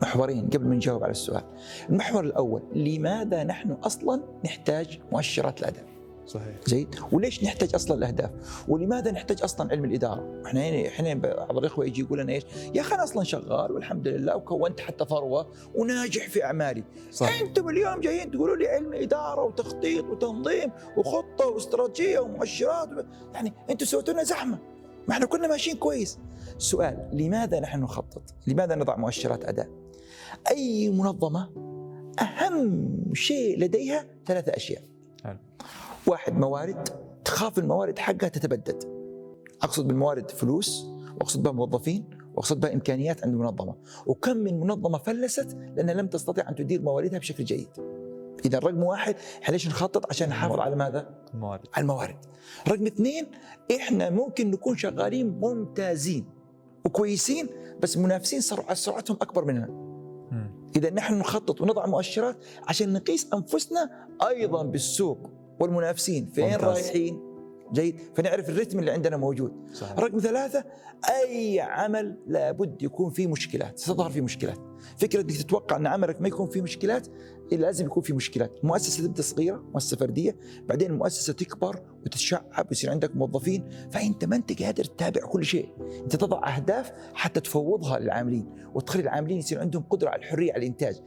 محورين 0.02 0.48
قبل 0.48 0.68
ما 0.68 0.76
نجاوب 0.76 1.04
على 1.04 1.12
السؤال. 1.12 1.44
المحور 1.90 2.24
الأول 2.24 2.62
لماذا 2.76 3.44
نحن 3.44 3.72
أصلا 3.72 4.24
نحتاج 4.46 5.00
مؤشرات 5.12 5.60
الأداء؟ 5.60 5.97
صحيح. 6.28 6.56
زين؟ 6.66 6.88
وليش 7.12 7.44
نحتاج 7.44 7.76
أصلا 7.76 7.98
الأهداف؟ 7.98 8.32
ولماذا 8.68 9.12
نحتاج 9.12 9.42
أصلا 9.44 9.72
علم 9.72 9.86
الإدارة؟ 9.86 10.42
إحنا 10.46 10.70
هنا 10.70 10.88
إحنا 10.88 11.14
بعض 11.14 11.58
الإخوة 11.58 11.86
يجي 11.86 12.02
يقول 12.02 12.20
لنا 12.20 12.34
إيش؟ 12.34 12.44
يا 12.76 12.82
أخي 12.82 12.96
أنا 12.96 13.04
أصلا 13.04 13.24
شغال 13.24 13.72
والحمد 13.72 14.08
لله 14.08 14.36
وكونت 14.36 14.80
حتى 14.80 15.06
ثروة 15.06 15.52
وناجح 15.76 16.30
في 16.30 16.44
أعمالي. 16.44 16.84
صح 17.12 17.42
أنتم 17.42 17.70
اليوم 17.70 18.00
جايين 18.00 18.32
تقولوا 18.32 18.56
لي 18.56 18.68
علم 18.68 18.94
إدارة 18.94 19.44
وتخطيط 19.44 20.06
وتنظيم 20.06 20.72
وخطة 20.98 21.48
واستراتيجية 21.48 22.20
ومؤشرات. 22.20 22.90
يعني 23.34 23.54
أنتم 23.70 23.86
سويتوا 23.86 24.14
لنا 24.14 24.24
زحمة. 24.24 24.60
ما 25.08 25.14
إحنا 25.14 25.26
كنا 25.26 25.48
ماشيين 25.48 25.78
كويس. 25.78 26.20
سؤال 26.58 27.10
لماذا 27.14 27.60
نحن 27.60 27.80
نخطط؟ 27.80 28.24
لماذا 28.48 28.76
نضع 28.76 28.96
مؤشرات 28.96 29.46
أداء؟ 29.46 29.70
أي 30.52 30.90
منظمة 30.90 31.50
أهم 32.20 32.94
شيء 33.14 33.60
لديها 33.60 34.06
ثلاثة 34.26 34.52
أشياء. 34.52 34.82
حلو. 35.24 35.38
واحد 36.08 36.38
موارد 36.38 36.90
تخاف 37.26 37.60
الموارد 37.60 38.00
حقها 38.00 38.30
تتبدد. 38.30 38.84
أقصد 39.62 39.88
بالموارد 39.88 40.32
فلوس 40.32 40.86
وأقصد 41.16 41.44
بها 41.44 41.52
موظفين 41.52 42.10
وأقصد 42.36 42.60
بها 42.60 42.74
إمكانيات 42.74 43.24
عند 43.24 43.34
المنظمة. 43.34 43.76
وكم 44.06 44.38
من 44.38 44.60
منظمة 44.60 44.98
فلست 44.98 45.58
لأنها 45.76 45.94
لم 45.94 46.08
تستطيع 46.08 46.50
أن 46.50 46.56
تدير 46.56 46.82
مواردها 46.82 47.20
بشكل 47.20 47.44
جيد. 47.44 47.70
إذا 48.46 48.60
رقم 48.60 48.84
واحد 48.84 49.16
إحنا 49.42 49.52
ليش 49.52 49.68
نخطط 49.68 50.10
عشان 50.10 50.30
نحافظ 50.30 50.60
على 50.60 50.76
ماذا؟ 50.76 51.10
الموارد. 51.34 51.68
على 51.74 51.82
الموارد. 51.82 52.18
رقم 52.68 52.86
اثنين 52.86 53.28
إحنا 53.76 54.10
ممكن 54.10 54.52
نكون 54.52 54.78
شغالين 54.78 55.40
ممتازين 55.40 56.26
وكويسين 56.86 57.50
بس 57.82 57.98
منافسين 57.98 58.42
سرعة 58.42 58.74
سرعتهم 58.74 59.18
أكبر 59.22 59.46
مننا. 59.46 59.88
إذا 60.76 60.90
نحن 60.90 61.20
نخطط 61.20 61.62
ونضع 61.62 61.86
مؤشرات 61.86 62.38
عشان 62.68 62.94
نقيس 62.94 63.34
أنفسنا 63.34 64.08
أيضا 64.28 64.64
بالسوق. 64.64 65.30
والمنافسين 65.60 66.26
فين. 66.26 66.56
رايحين؟ 66.56 67.28
جيد. 67.74 68.00
فنعرف 68.16 68.50
الرتم 68.50 68.80
اللي 68.80 68.92
عندنا 68.92 69.18
موجود. 69.18 69.54
صحيح. 69.74 70.00
رقم 70.00 70.20
ثلاثة 70.20 70.64
أي 71.24 71.60
عمل 71.60 72.18
لابد 72.28 72.84
يكون 72.84 73.10
فيه 73.10 73.28
مشكلات 73.28 73.80
ستظهر 73.80 74.12
فيه 74.12 74.22
مشكلات. 74.22 74.58
فكرة 74.98 75.22
أنك 75.22 75.38
تتوقع 75.38 75.76
أن 75.76 75.88
عملك 75.88 76.22
ما 76.22 76.28
يكون 76.28 76.48
فيه 76.48 76.62
مشكلات 76.62 77.08
لازم 77.52 77.86
يكون 77.86 78.04
فيه 78.04 78.14
مشكلات. 78.14 78.66
مؤسسة 78.66 79.08
تبدأ 79.08 79.22
صغيرة 79.22 79.64
مؤسسة 79.74 79.98
فردية 79.98 80.36
بعدين 80.66 80.92
المؤسسة 80.92 81.34
تكبر 81.34 81.82
وتتشعب 82.06 82.68
ويصير 82.70 82.90
عندك 82.90 83.16
موظفين 83.16 83.70
فأنت 83.92 84.26
ما 84.26 84.36
أنت 84.36 84.64
قادر 84.64 84.84
تتابع 84.84 85.22
كل 85.22 85.46
شيء. 85.46 85.70
أنت 86.04 86.16
تضع 86.16 86.56
أهداف 86.56 86.92
حتى 87.14 87.40
تفوضها 87.40 88.00
للعاملين 88.00 88.50
وتخلي 88.74 89.04
العاملين 89.04 89.38
يصير 89.38 89.60
عندهم 89.60 89.84
قدرة 89.84 90.10
على 90.10 90.20
الحرية 90.20 90.54
على 90.54 90.60
الإنتاج. 90.60 91.02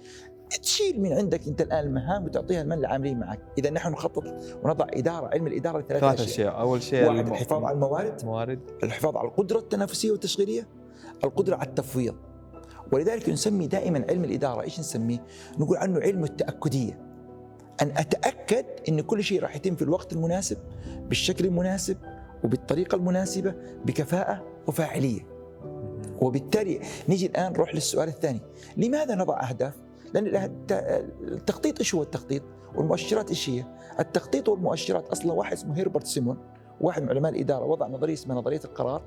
تشيل 0.57 1.01
من 1.01 1.13
عندك 1.13 1.49
أنت 1.49 1.61
الآن 1.61 1.87
المهام 1.87 2.25
وتعطيها 2.25 2.63
لمن 2.63 2.79
العاملين 2.79 3.21
معك، 3.21 3.41
إذا 3.59 3.71
نحن 3.71 3.93
نخطط 3.93 4.25
ونضع 4.63 4.87
إدارة 4.95 5.27
علم 5.27 5.47
الإدارة 5.47 5.81
ثلاث 5.81 6.05
أشياء. 6.05 6.27
أشياء. 6.27 6.61
أول 6.61 6.83
شيء 6.83 7.09
واحد 7.09 7.19
الم- 7.19 7.33
الحفاظ 7.33 7.65
على 7.65 7.75
الموارد. 7.75 8.21
الموارد. 8.21 8.61
الحفاظ 8.83 9.17
على 9.17 9.29
القدرة 9.29 9.59
التنافسية 9.59 10.11
والتشغيلية. 10.11 10.69
القدرة 11.25 11.57
على 11.57 11.67
التفويض. 11.69 12.15
ولذلك 12.93 13.29
نسمي 13.29 13.67
دائما 13.67 14.05
علم 14.09 14.25
الإدارة 14.25 14.63
إيش 14.63 14.81
نسميه؟ 14.81 15.25
نقول 15.59 15.77
عنه 15.77 16.01
علم 16.01 16.25
التأكدية. 16.25 16.99
أن 17.83 17.93
أتأكد 17.97 18.65
أن 18.89 19.01
كل 19.01 19.25
شيء 19.25 19.43
راح 19.43 19.57
يتم 19.57 19.77
في 19.77 19.83
الوقت 19.83 20.13
المناسب 20.13 20.57
بالشكل 21.09 21.45
المناسب 21.45 21.97
وبالطريقة 22.45 22.97
المناسبة 22.97 23.55
بكفاءة 23.85 24.45
وفاعلية. 24.67 25.21
وبالتالي 26.21 26.81
نيجي 27.09 27.27
الآن 27.27 27.53
نروح 27.53 27.75
للسؤال 27.75 28.09
الثاني. 28.09 28.41
لماذا 28.77 29.15
نضع 29.15 29.41
أهداف؟ 29.49 29.75
الأهد- 30.15 30.73
التخطيط 31.23 31.79
إيش 31.79 31.95
هو 31.95 32.03
التخطيط؟ 32.03 32.43
والمؤشرات 32.75 33.29
إيش 33.29 33.51
هي؟ 33.51 33.65
التخطيط 34.01 34.49
والمؤشرات 34.49 35.09
أصلا 35.09 35.33
واحد 35.33 35.53
اسمه 35.53 35.77
هيربرت 35.79 36.07
سيمون 36.07 36.39
واحد 36.81 37.03
من 37.03 37.09
علماء 37.09 37.33
الإدارة 37.33 37.65
وضع 37.65 37.87
نظرية 37.89 38.15
اسمها 38.15 38.37
نظرية 38.37 38.61
القرار 38.65 39.03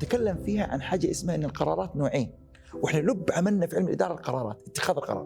تكلم 0.00 0.36
فيها 0.36 0.66
عن 0.66 0.82
حاجة 0.82 1.10
اسمها 1.10 1.34
أن 1.34 1.44
القرارات 1.44 1.96
نوعين. 1.96 2.32
وإحنا 2.82 3.00
لب 3.00 3.30
عملنا 3.32 3.66
في 3.66 3.76
علم 3.76 3.86
الإدارة 3.86 4.12
القرارات 4.12 4.62
اتخاذ 4.68 4.96
القرار. 4.96 5.22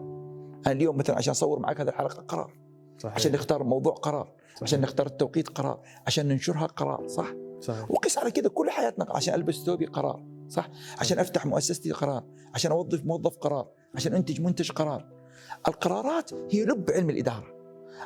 أنا 0.65 0.71
اليوم 0.71 0.97
مثلا 0.97 1.15
عشان 1.15 1.31
أصور 1.31 1.59
معك 1.59 1.81
هذه 1.81 1.89
الحلقة 1.89 2.23
قرار. 2.23 2.53
صحيح. 2.99 3.15
عشان 3.15 3.31
نختار 3.31 3.63
موضوع 3.63 3.93
قرار 3.93 4.33
صحيح. 4.49 4.63
عشان 4.63 4.81
نختار 4.81 5.05
التوقيت 5.07 5.49
قرار 5.49 5.79
عشان 6.07 6.27
ننشرها 6.27 6.65
قرار 6.65 7.07
صح؟ 7.07 7.33
صحيح. 7.61 7.91
وقس 7.91 8.17
على 8.17 8.31
كده 8.31 8.49
كل 8.49 8.69
حياتنا 8.69 9.05
عشان 9.09 9.33
ألبس 9.33 9.55
ثوبي 9.55 9.85
قرار 9.85 10.23
صح؟ 10.49 10.69
عشان 10.99 11.19
أفتح 11.19 11.45
مؤسستي 11.45 11.91
قرار 11.91 12.23
عشان 12.53 12.71
أوظف 12.71 13.05
موظف 13.05 13.37
قرار 13.37 13.67
عشان 13.95 14.13
أنتج 14.13 14.41
منتج 14.41 14.71
قرار. 14.71 15.22
القرارات 15.67 16.31
هي 16.51 16.65
لب 16.65 16.91
علم 16.91 17.09
الإدارة. 17.09 17.53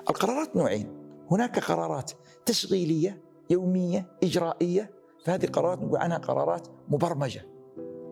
القرارات 0.10 0.56
نوعين. 0.56 0.88
هناك 1.32 1.60
قرارات 1.60 2.12
تشغيلية 2.46 3.22
يومية 3.50 4.08
إجرائية. 4.24 4.92
فهذه 5.26 5.46
قرارات 5.46 5.80
نقول 5.80 6.00
عنها 6.00 6.18
قرارات 6.18 6.68
مبرمجة. 6.90 7.46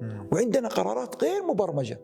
مم. 0.02 0.28
وعندنا 0.32 0.68
قرارات 0.68 1.24
غير 1.24 1.44
مبرمجة. 1.44 2.00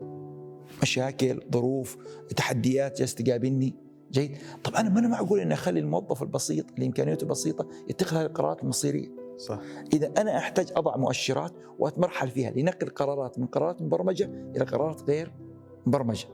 مشاكل 0.82 1.40
ظروف 1.52 1.96
تحديات 2.36 2.98
جالسه 2.98 3.24
تقابلني. 3.24 3.76
جيد. 4.10 4.38
طب 4.64 4.74
أنا 4.74 4.88
ما 4.88 5.00
أنا 5.00 5.08
معقول 5.08 5.40
إني 5.40 5.54
أخلي 5.54 5.80
الموظف 5.80 6.22
البسيط 6.22 6.70
اللي 6.70 6.86
امكانياته 6.86 7.26
بسيطه 7.26 7.68
يتخذ 7.88 8.16
هذه 8.16 8.26
القرارات 8.26 8.62
المصيرية؟ 8.62 9.08
صح. 9.36 9.58
إذا 9.92 10.12
أنا 10.18 10.38
أحتاج 10.38 10.72
أضع 10.76 10.96
مؤشرات 10.96 11.52
وأتمرحل 11.78 12.28
فيها 12.28 12.50
لنقل 12.50 12.88
قرارات 12.88 13.38
من 13.38 13.46
قرارات 13.46 13.82
مبرمجة 13.82 14.24
إلى 14.56 14.64
قرارات 14.64 15.02
غير 15.02 15.32
مبرمجة. 15.86 16.26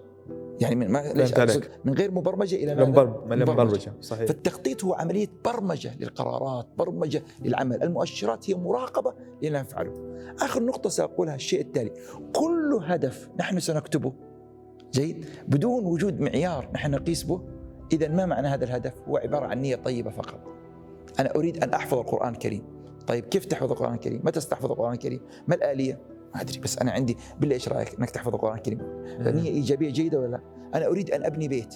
يعني 0.60 0.74
من 0.74 0.88
ما 0.88 1.12
ليش 1.14 1.34
أقصد. 1.34 1.64
من 1.84 1.94
غير 1.94 2.10
مبرمجة 2.10 2.56
إلى؟ 2.56 2.72
المبر- 2.72 3.32
المبرمجه 3.32 3.92
صحيح. 4.00 4.24
فالتخطيط 4.26 4.84
هو 4.84 4.94
عملية 4.94 5.28
برمجة 5.44 5.96
للقرارات 6.00 6.66
برمجة 6.78 7.22
للعمل. 7.42 7.82
المؤشرات 7.82 8.50
هي 8.50 8.54
مراقبة 8.54 9.14
لما 9.42 9.60
نفعله 9.60 9.92
آخر 10.42 10.62
نقطة 10.62 10.90
سأقولها 10.90 11.34
الشيء 11.34 11.60
التالي 11.60 11.92
كل 12.36 12.80
هدف 12.82 13.28
نحن 13.40 13.60
سنكتبه 13.60 14.12
جيد؟ 14.92 15.26
بدون 15.48 15.84
وجود 15.84 16.20
معيار 16.20 16.70
نحن 16.74 16.90
نقيس 16.90 17.22
به 17.22 17.40
إذا 17.92 18.08
ما 18.08 18.26
معنى 18.26 18.48
هذا 18.48 18.64
الهدف؟ 18.64 18.92
هو 19.08 19.16
عبارة 19.16 19.46
عن 19.46 19.60
نية 19.60 19.76
طيبة 19.76 20.10
فقط. 20.10 20.40
أنا 21.20 21.34
أريد 21.36 21.64
أن 21.64 21.70
أحفظ 21.70 21.98
القرآن 21.98 22.32
الكريم. 22.32 22.62
طيب 23.06 23.24
كيف 23.24 23.44
تحفظ 23.44 23.70
القرآن 23.72 23.94
الكريم؟ 23.94 24.20
متى 24.24 24.40
ستحفظ 24.40 24.70
القرآن 24.70 24.92
الكريم؟ 24.92 25.20
ما 25.48 25.54
الآلية؟ 25.54 25.98
ما 26.34 26.40
أدري 26.40 26.58
بس 26.58 26.78
أنا 26.78 26.90
عندي 26.92 27.16
بالله 27.40 27.54
إيش 27.54 27.68
رأيك؟ 27.68 27.98
إنك 27.98 28.10
تحفظ 28.10 28.34
القرآن 28.34 28.56
الكريم. 28.56 28.78
نيه 29.20 29.48
إيجابية 29.50 29.90
جيدة 29.90 30.18
ولا 30.18 30.26
لا؟ 30.26 30.40
أنا 30.74 30.86
أريد 30.86 31.10
أن 31.10 31.24
أبني 31.24 31.48
بيت. 31.48 31.74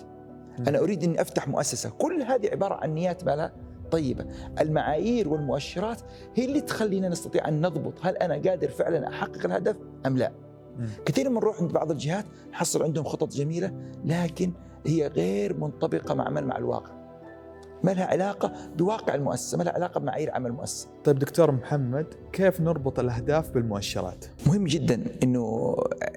أنا 0.69 0.79
أريد 0.79 1.05
اني 1.05 1.21
أفتح 1.21 1.49
مؤسسة. 1.49 1.91
كل 1.91 2.23
هذه 2.23 2.49
عبارة 2.49 2.75
عن 2.75 2.95
نيات 2.95 3.25
مالها 3.25 3.53
طيبة. 3.91 4.27
المعايير 4.61 5.29
والمؤشرات 5.29 6.01
هي 6.35 6.45
اللي 6.45 6.61
تخلينا 6.61 7.09
نستطيع 7.09 7.49
أن 7.49 7.67
نضبط 7.67 7.95
هل 8.03 8.17
أنا 8.17 8.35
قادر 8.35 8.69
فعلا 8.69 9.09
أحقق 9.09 9.45
الهدف 9.45 9.77
أم 10.07 10.17
لا. 10.17 10.33
كثير 11.07 11.29
من 11.29 11.35
نروح 11.35 11.61
عند 11.61 11.73
بعض 11.73 11.91
الجهات 11.91 12.25
نحصل 12.51 12.83
عندهم 12.83 13.05
خطط 13.05 13.33
جميلة 13.33 13.73
لكن 14.05 14.53
هي 14.87 15.07
غير 15.07 15.57
منطبقة 15.57 16.15
مع 16.15 16.31
من؟ 16.31 16.45
مع 16.45 16.59
الواقع. 16.59 17.02
ما 17.85 17.91
لها 17.91 18.05
علاقة 18.05 18.53
بواقع 18.77 19.15
المؤسسة 19.15 19.59
ما 19.59 19.63
لها 19.63 19.73
علاقة 19.73 20.01
بمعايير 20.01 20.31
عمل 20.31 20.51
المؤسسة 20.51 20.89
طيب 21.05 21.19
دكتور 21.19 21.51
محمد 21.51 22.07
كيف 22.33 22.61
نربط 22.61 22.99
الأهداف 22.99 23.51
بالمؤشرات؟ 23.51 24.25
مهم 24.47 24.65
جدا 24.65 25.05
إنه 25.23 25.77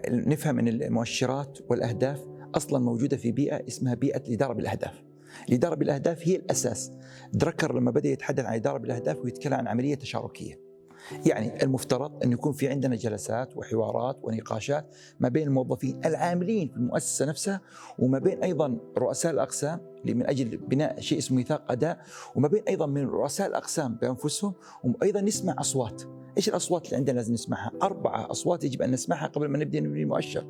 نفهم 0.10 0.60
إن 0.60 0.68
المؤشرات 0.68 1.60
والأهداف 1.70 2.20
أصلا 2.56 2.80
موجودة 2.80 3.18
في 3.18 3.32
بيئة 3.32 3.68
اسمها 3.68 3.94
بيئة 3.94 4.18
الإدارة 4.18 4.54
بالأهداف. 4.54 5.04
الإدارة 5.50 5.76
بالأهداف 5.76 6.28
هي 6.28 6.36
الأساس. 6.36 6.92
دركر 7.34 7.76
لما 7.76 7.92
بدأ 7.92 8.10
يتحدث 8.10 8.46
عن 8.46 8.52
الإدارة 8.52 8.78
بالأهداف 8.78 9.18
ويتكلم 9.24 9.54
عن 9.54 9.68
عملية 9.68 9.96
تشاركية. 9.96 10.65
يعني 11.26 11.64
المفترض 11.64 12.24
أن 12.24 12.32
يكون 12.32 12.54
في 12.54 12.68
عندنا 12.68 12.96
جلسات 12.96 13.58
وحوارات 13.58 14.18
ونقاشات 14.24 14.96
ما 15.20 15.30
بين 15.30 15.48
الموظفين 15.48 16.02
العاملين 16.06 16.68
في 16.68 16.78
المؤسسة 16.78 17.26
نفسها 17.26 17.62
وما 18.00 18.20
بين 18.20 18.44
أيضا 18.44 18.78
رؤساء 18.98 19.32
الأقسام 19.32 19.80
اللي 20.02 20.14
من 20.14 20.28
أجل 20.28 20.58
بناء 20.58 21.00
شيء 21.00 21.18
اسمه 21.18 21.38
ميثاق 21.38 21.72
أداء 21.72 22.02
وما 22.36 22.48
بين 22.48 22.64
أيضا 22.68 22.86
من 22.86 23.08
رؤساء 23.08 23.48
الأقسام 23.48 23.96
بأنفسهم 23.96 24.54
وأيضا 24.84 25.22
نسمع 25.22 25.56
أصوات 25.60 26.04
إيش 26.38 26.50
الأصوات 26.50 26.86
اللي 26.86 26.98
عندنا 26.98 27.16
لازم 27.16 27.34
نسمعها؟ 27.34 27.72
أربعة 27.82 28.32
أصوات 28.32 28.64
يجب 28.64 28.82
أن 28.82 28.92
نسمعها 28.92 29.28
قبل 29.28 29.48
ما 29.48 29.58
نبدأ 29.58 29.80
نبني 29.80 30.02
المؤشر. 30.02 30.46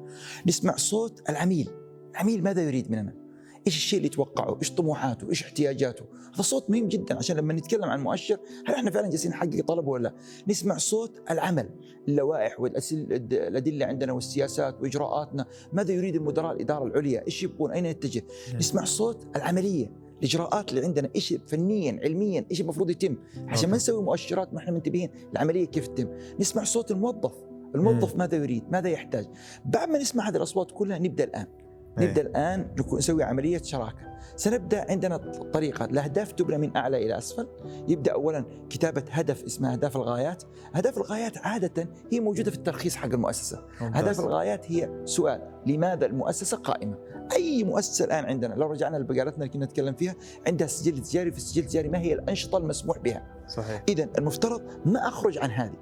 نسمع 0.48 0.76
صوت 0.76 1.30
العميل، 1.30 1.70
العميل 2.12 2.44
ماذا 2.44 2.62
يريد 2.62 2.91
مننا؟ 2.91 3.25
إيش 3.67 3.75
الشيء 3.75 3.97
اللي 3.97 4.08
يتوقعه؟ 4.08 4.58
إيش 4.60 4.71
طموحاته؟ 4.71 5.30
إيش 5.30 5.43
احتياجاته؟ 5.43 6.06
هذا 6.34 6.41
صوت 6.41 6.69
مهم 6.69 6.88
جدا 6.88 7.17
عشان 7.17 7.38
لما 7.38 7.54
نتكلم 7.54 7.84
عن 7.84 8.04
مؤشر 8.04 8.38
هل 8.65 8.73
إحنا 8.75 8.91
فعلا 8.91 9.10
جالسين 9.10 9.32
نحقق 9.32 9.62
طلبه 9.67 9.89
ولا 9.89 10.04
لا؟ 10.04 10.15
نسمع 10.47 10.78
صوت 10.78 11.21
العمل، 11.32 11.69
اللوائح 12.08 12.60
والادله 12.60 13.86
عندنا 13.86 14.13
والسياسات 14.13 14.82
وإجراءاتنا، 14.82 15.45
ماذا 15.73 15.93
يريد 15.93 16.15
المدراء 16.15 16.54
الإدارة 16.54 16.86
العليا؟ 16.86 17.25
إيش 17.25 17.43
يبغون؟ 17.43 17.71
أين 17.71 17.84
نتجه؟ 17.84 18.23
نسمع 18.56 18.84
صوت 18.84 19.28
العملية، 19.36 19.91
الإجراءات 20.19 20.69
اللي 20.69 20.86
عندنا 20.86 21.10
إيش 21.15 21.34
فنيا 21.47 21.99
علميا 22.04 22.45
إيش 22.51 22.62
المفروض 22.62 22.89
يتم 22.89 23.17
عشان 23.47 23.69
ما 23.69 23.75
نسوي 23.75 24.04
مؤشرات 24.04 24.54
ما 24.54 24.60
إحنا 24.60 24.71
منتبهين 24.71 25.10
العملية 25.34 25.65
كيف 25.65 25.88
تتم 25.88 26.08
نسمع 26.39 26.63
صوت 26.63 26.91
الموظف 26.91 27.34
الموظف. 27.75 28.15
ماذا 28.15 28.38
يريد 28.38 28.63
ماذا 28.71 28.89
يحتاج 28.89 29.28
بعد 29.65 29.89
ما 29.89 29.97
نسمع 29.97 30.30
هذه 30.30 30.36
الأصوات 30.36 30.71
كلها 30.71 30.99
نبدأ 30.99 31.23
الآن. 31.23 31.47
نبدأ 31.98 32.22
الآن 32.22 32.68
نكون- 32.80 32.98
نسوي 32.98 33.24
عملية 33.24 33.62
شراكة. 33.62 34.16
سنبدأ 34.36 34.86
عندنا 34.92 35.18
طريقة. 35.54 35.86
الاهداف 35.86 36.32
تبنى 36.32 36.58
من 36.58 36.78
أعلى 36.78 37.06
إلى 37.06 37.18
أسفل. 37.18 37.48
يبدأ 37.88 38.12
اولا 38.12 38.46
كتابة 38.70 39.04
هدف 39.12 39.44
اسمها 39.44 39.74
اهداف 39.74 39.96
الغايات. 39.96 40.44
اهداف 40.76 40.98
الغايات 40.98 41.38
عادة 41.38 41.90
هي 42.12 42.20
موجودة 42.20 42.52
في 42.52 42.58
الترخيص 42.58 42.96
حق 42.96 43.14
المؤسسة. 43.14 43.64
ممتاز. 43.82 44.04
هدف 44.04 44.20
الغايات 44.20 44.72
هي 44.72 45.02
سؤال. 45.06 45.42
لماذا 45.66 46.06
المؤسسة 46.06 46.58
قائمة؟ 46.58 46.98
أي 47.36 47.64
مؤسسة 47.64 48.06
الآن 48.06 48.26
عندنا 48.26 48.54
لو 48.54 48.72
رجعنا 48.72 48.98
لبقالتنا 48.98 49.36
اللي 49.36 49.50
كنا 49.50 49.66
نتكلم 49.66 49.94
فيها 49.94 50.16
عندها 50.48 50.68
سجل 50.68 50.98
تجاري 51.04 51.32
في 51.32 51.38
السجل 51.38 51.62
التجاري 51.64 51.90
ما 51.90 52.00
هي 52.00 52.14
الأنشطة 52.14 52.58
المسموح 52.58 53.00
بها؟ 53.00 53.36
صحيح. 53.48 53.84
اذا 53.90 54.10
المفترض 54.18 54.62
ما 54.86 55.08
أخرج 55.08 55.38
عن 55.38 55.52
هذه، 55.52 55.78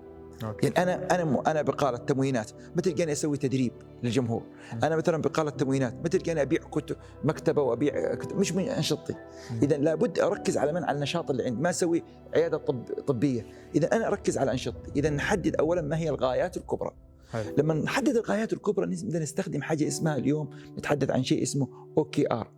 أوكي. 0.47 0.67
يعني 0.67 0.91
أنا 0.91 1.15
أنا 1.15 1.51
أنا 1.51 1.61
بقالة 1.61 1.97
تموينات، 1.97 2.51
ما 2.75 2.81
تلقاني 2.81 3.11
أسوي 3.11 3.37
تدريب 3.37 3.71
للجمهور،. 4.03 4.43
أنا 4.83 4.95
مثلا 4.95 5.21
بقالة 5.21 5.49
تموينات، 5.49 5.93
ما 5.93 6.09
تلقاني 6.09 6.41
أبيع 6.41 6.59
كتب 6.59 6.95
مكتبة 7.23 7.61
وأبيع 7.61 8.15
كتب 8.15 8.37
مش 8.37 8.53
من 8.53 8.63
أنشطتي،. 8.63 9.15
اذا 9.63 9.77
لابد 9.77 10.19
أركز 10.19 10.57
على 10.57 10.73
من 10.73 10.83
على 10.83 10.95
النشاط 10.95 11.29
اللي 11.29 11.45
عندي، 11.45 11.61
ما 11.61 11.69
أسوي 11.69 12.03
عيادة 12.35 12.57
طب 12.57 12.83
طبية، 13.07 13.45
اذا 13.75 13.95
أنا 13.95 14.07
أركز 14.07 14.37
على 14.37 14.51
أنشطتي، 14.51 14.91
اذا 14.95 15.09
نحدد 15.09 15.55
اولا 15.55 15.81
ما 15.81 15.97
هي 15.97 16.09
الغايات 16.09 16.57
الكبرى، 16.57 16.91
حلو. 17.31 17.43
لما 17.57 17.73
نحدد 17.73 18.15
الغايات 18.15 18.53
الكبرى 18.53 18.85
نبدا 18.85 19.19
نستخدم 19.19 19.61
حاجة 19.61 19.87
اسمها 19.87 20.15
اليوم 20.15 20.49
نتحدث 20.77 21.09
عن 21.09 21.23
شيء 21.23 21.43
اسمه 21.43 21.67
OKR 21.97 22.51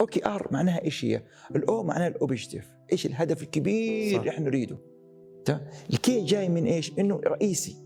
OKR 0.00 0.48
معناها 0.50 0.84
إيش 0.84 1.04
هي؟ 1.04 1.22
ال 1.56 1.69
O 1.69 1.82
معناها 1.82 2.08
ال 2.08 2.14
objective 2.14 2.66
إيش 2.92 3.06
الهدف 3.06 3.42
الكبير 3.42 4.12
صح. 4.12 4.18
اللي 4.18 4.30
إحنا 4.30 4.46
نريده. 4.46 4.78
تمام 5.46 5.60
ال 5.90 5.99
key 5.99 6.24
جاي 6.24 6.48
من 6.48 6.64
إيش؟ 6.66 6.92
إنه 6.98 7.20
رئيسي 7.26 7.76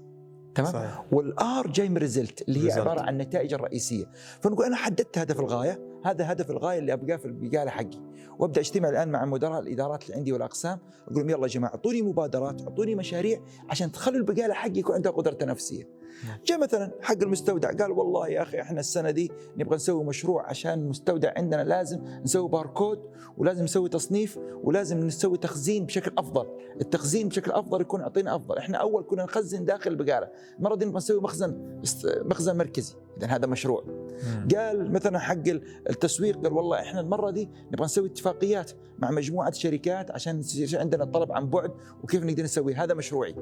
تمام 0.55 0.73
صحيح 0.73 1.05
وال 1.13 1.49
R 1.49 1.67
جاي 1.67 1.89
من 1.89 1.97
result 1.97 2.49
اللي 2.49 2.69
هي. 2.69 2.73
عبارة 2.73 3.01
عن 3.01 3.09
النتائج 3.09 3.55
الرئيسية 3.55 4.05
فنقول 4.41 4.67
أنا 4.67 4.77
حددت 4.77 5.19
هدف 5.19 5.41
الغاية 5.41 5.91
هذا 6.05 6.33
هدف 6.33 6.51
الغاية 6.51 6.79
اللي 6.79 6.93
ابغاه 6.93 7.17
في 7.17 7.25
البقالة 7.25 7.71
حقي 7.71 8.11
وأبدأ 8.39 8.61
أجتمع 8.61 8.89
الآن 8.89 9.09
مع 9.09 9.25
مدراء 9.25 9.61
الإدارات 9.61 10.05
اللي 10.05 10.17
عندي 10.17 10.33
والأقسام 10.33 10.79
أقول 11.09 11.17
لهم 11.19 11.31
يلا 11.31 11.43
يا 11.43 11.47
جماعة 11.47 11.71
أعطوني 11.71 12.03
مبادرات 12.03 12.63
أعطوني 12.63 12.95
مشاريع 12.95 13.41
عشان 13.71 13.93
تخلوا 13.93 14.19
البقالة 14.19 14.55
حقي 14.55 14.79
يكون 14.79 14.95
عندها 14.95 15.13
قدرة 15.13 15.33
تنافسية. 15.33 16.00
جاء 16.47 16.59
مثلا 16.59 16.93
حق 17.01 17.23
المستودع 17.23 17.73
قال 17.73 17.91
والله 17.93 18.29
يا 18.29 18.43
أخي 18.43 18.61
إحنا 18.61 18.81
السنة 18.81 19.11
دي 19.11 19.33
نبغى 19.57 19.77
نسوي 19.77 20.05
مشروع 20.05 20.49
عشان 20.49 20.73
المستودع 20.73 21.33
عندنا 21.37 21.63
لازم 21.65 22.01
نسوي 22.23 22.49
باركود 22.49 23.11
ولازم 23.39 23.65
نسوي 23.65 23.89
تصنيف 23.89 24.39
ولازم 24.65 25.01
نسوي 25.01 25.39
تخزين 25.39 25.87
بشكل 25.87 26.13
أفضل، 26.19 26.47
التخزين 26.81 27.29
بشكل 27.29 27.51
أفضل 27.51 27.81
يكون 27.81 28.01
يعطينا 28.01 28.37
أفضل، 28.37 28.59
إحنا 28.59 28.79
أول 28.79 29.05
كنا 29.05 29.25
نخزن 29.25 29.65
داخل 29.65 29.91
البقالة، 29.91 30.29
المره 30.59 30.75
دي 30.75 30.85
نبغى 30.85 30.97
نسوي 30.97 31.21
مخزن 31.21 31.81
مخزن 32.05 32.57
مركزي، 32.57 32.95
اذا 33.23 33.37
هذا 33.37 33.47
مشروع. 33.47 33.85
مم. 33.87 34.49
قال 34.57 34.93
مثلا 34.93 35.19
حق 35.19 35.49
التسويق 35.91 36.43
قال 36.43 36.53
والله 36.53 36.81
إحنا 36.81 37.01
المرة 37.01 37.31
دي 37.31 37.49
نبغى 37.73 37.85
نسوي 37.85 38.07
اتفاقيات 38.07 38.71
مع 38.99 39.11
مجموعة 39.11 39.53
شركات 39.53 40.11
عشان 40.11 40.39
يصير 40.39 40.81
عندنا 40.81 41.05
طلب 41.05 41.33
عن 41.33 41.51
بعد 41.51 41.71
وكيف 42.03 42.25
نقدر 42.25 42.43
نسوي 42.43 42.75
هذا 42.75 42.95
مشروعي. 42.95 43.35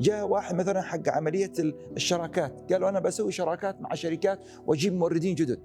جاء 0.00 0.28
واحد 0.28 0.54
مثلا 0.54 0.82
حق 0.82 1.08
عملية 1.08 1.52
الشراكات 1.96 2.72
قالوا 2.72 2.88
أنا 2.88 3.00
بسوي 3.00 3.32
شراكات 3.32 3.80
مع 3.80 3.94
شركات 3.94 4.38
وأجيب 4.66 4.94
موردين 4.94 5.34
جدد 5.34 5.60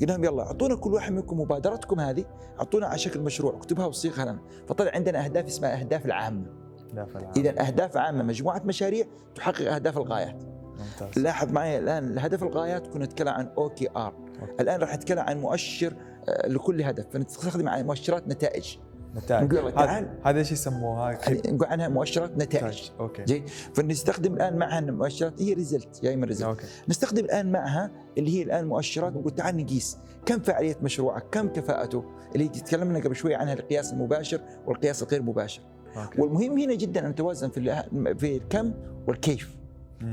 قلنا 0.00 0.12
لهم 0.12 0.24
يلا 0.24 0.42
أعطونا 0.42 0.76
كل 0.76 0.94
واحد 0.94 1.12
منكم 1.12 1.40
مبادرتكم 1.40 2.00
هذه 2.00 2.24
أعطونا 2.58 2.86
على 2.86 2.98
شكل 2.98 3.20
مشروع 3.20 3.56
اكتبها 3.56 3.86
وصيغها 3.86 4.24
لنا 4.24 4.38
فطلع 4.68 4.90
عندنا 4.94 5.24
أهداف 5.24 5.46
اسمها 5.46 5.80
أهداف 5.80 6.06
العامة 6.06 6.46
لا 6.94 7.04
فالعام. 7.04 7.32
إذا 7.36 7.66
اهداف 7.66 7.96
عامة 7.96 8.22
مجموعة 8.22 8.62
مشاريع 8.64 9.06
تحقق 9.34 9.72
أهداف 9.72 9.98
الغايات 9.98 10.42
ممتاز. 10.78 11.22
لاحظ 11.22 11.52
معي 11.52 11.78
الآن 11.78 12.04
الهدف 12.04 12.42
الغايات 12.42 12.86
كنا 12.86 13.04
نتكلم 13.04 13.28
عن 13.28 13.48
أو 13.58 13.70
كي 13.70 13.88
ار 13.96 14.14
الآن 14.60 14.80
راح 14.80 14.94
نتكلم 14.94 15.18
عن 15.18 15.40
مؤشر 15.40 15.94
آه، 16.28 16.48
لكل 16.48 16.82
هدف. 16.82 17.06
فنستخدم 17.12 17.68
عن 17.68 17.86
مؤشرات 17.86 18.28
نتائج. 18.28 18.76
نتائج. 19.16 19.54
هذا 19.54 19.70
تعال. 19.70 20.18
هذا 20.24 20.38
إيش 20.38 20.52
يسموها؟ 20.52 21.10
يعني 21.12 21.42
نقول 21.46 21.68
عنها 21.68 21.88
مؤشرات 21.88 22.38
نتائج. 22.38 22.90
okay. 23.00 23.24
جيد. 23.24 23.48
فنستخدم 23.48 24.34
الآن 24.34 24.56
معها 24.56 24.80
مؤشرات 24.80 25.42
key 25.42 25.52
result 25.52 26.00
جاي 26.02 26.16
من 26.16 26.24
result 26.24 26.48
okay. 26.48 26.66
نستخدم 26.88 27.24
الآن 27.24 27.52
معها 27.52 27.90
اللي 28.18 28.38
هي 28.38 28.42
الآن 28.42 28.64
مؤشرات 28.64 29.12
نقول 29.12 29.34
تعال 29.34 29.56
نقيس. 29.56 29.98
كم 30.26 30.40
فعالية 30.40 30.76
مشروعك؟ 30.82 31.24
كم 31.32 31.48
كفاءته؟ 31.48 32.04
اللي 32.34 32.48
تكلمنا 32.48 32.98
قبل 32.98 33.16
شوي 33.16 33.34
عنها 33.34 33.52
القياس 33.52 33.92
المباشر 33.92 34.40
والقياس 34.66 35.02
الغير 35.02 35.22
مباشر. 35.22 35.62
okay. 35.96 36.20
والمهم 36.20 36.58
هنا 36.58 36.74
جدا 36.74 37.06
أن 37.06 37.10
نتوازن 37.10 37.50
في 37.50 37.84
في 38.18 38.36
الكم 38.36 38.72
والكيف. 39.08 39.56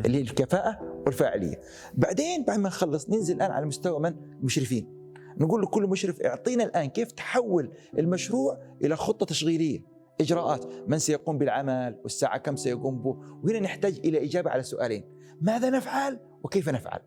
اللي 0.05 0.17
هي 0.17 0.21
الكفاءة 0.21 1.01
والفاعلية. 1.05 1.61
بعدين 1.93 2.43
بعد 2.43 2.59
ما 2.59 2.69
نخلص 2.69 3.09
ننزل 3.09 3.35
الآن 3.35 3.51
على 3.51 3.65
مستوى 3.65 3.99
من؟ 3.99 4.15
المشرفين. 4.39 4.87
نقول 5.37 5.61
لكل 5.61 5.83
مشرف 5.83 6.21
اعطينا 6.21 6.63
الآن 6.63 6.85
كيف 6.85 7.11
تحول 7.11 7.71
المشروع 7.99 8.57
إلى 8.83 8.95
خطة 8.95 9.25
تشغيلية. 9.25 9.83
إجراءات. 10.21 10.65
من 10.87 10.99
سيقوم 10.99 11.37
بالعمل؟ 11.37 11.99
والساعة 12.03 12.37
كم 12.37 12.55
سيقوم 12.55 13.01
به؟ 13.01 13.17
وهنا 13.43 13.59
نحتاج 13.59 13.99
إلى 14.05 14.25
إجابة 14.25 14.49
على 14.49 14.63
سؤالين. 14.63 15.03
ماذا 15.41 15.69
نفعل؟ 15.69 16.19
وكيف 16.43 16.69
نفعل؟ 16.69 16.99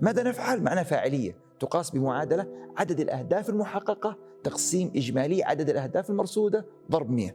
ماذا 0.00 0.22
نفعل؟ 0.22 0.62
معنى 0.62 0.84
فاعلية. 0.84 1.36
تقاس 1.60 1.90
بمعادلة 1.90 2.46
عدد 2.76 3.00
الأهداف 3.00 3.50
المحققة 3.50 4.18
تقسيم 4.44 4.92
إجمالي 4.96 5.42
عدد 5.42 5.70
الأهداف 5.70 6.10
المرصودة 6.10 6.66
ضرب 6.90 7.10
100 7.10 7.34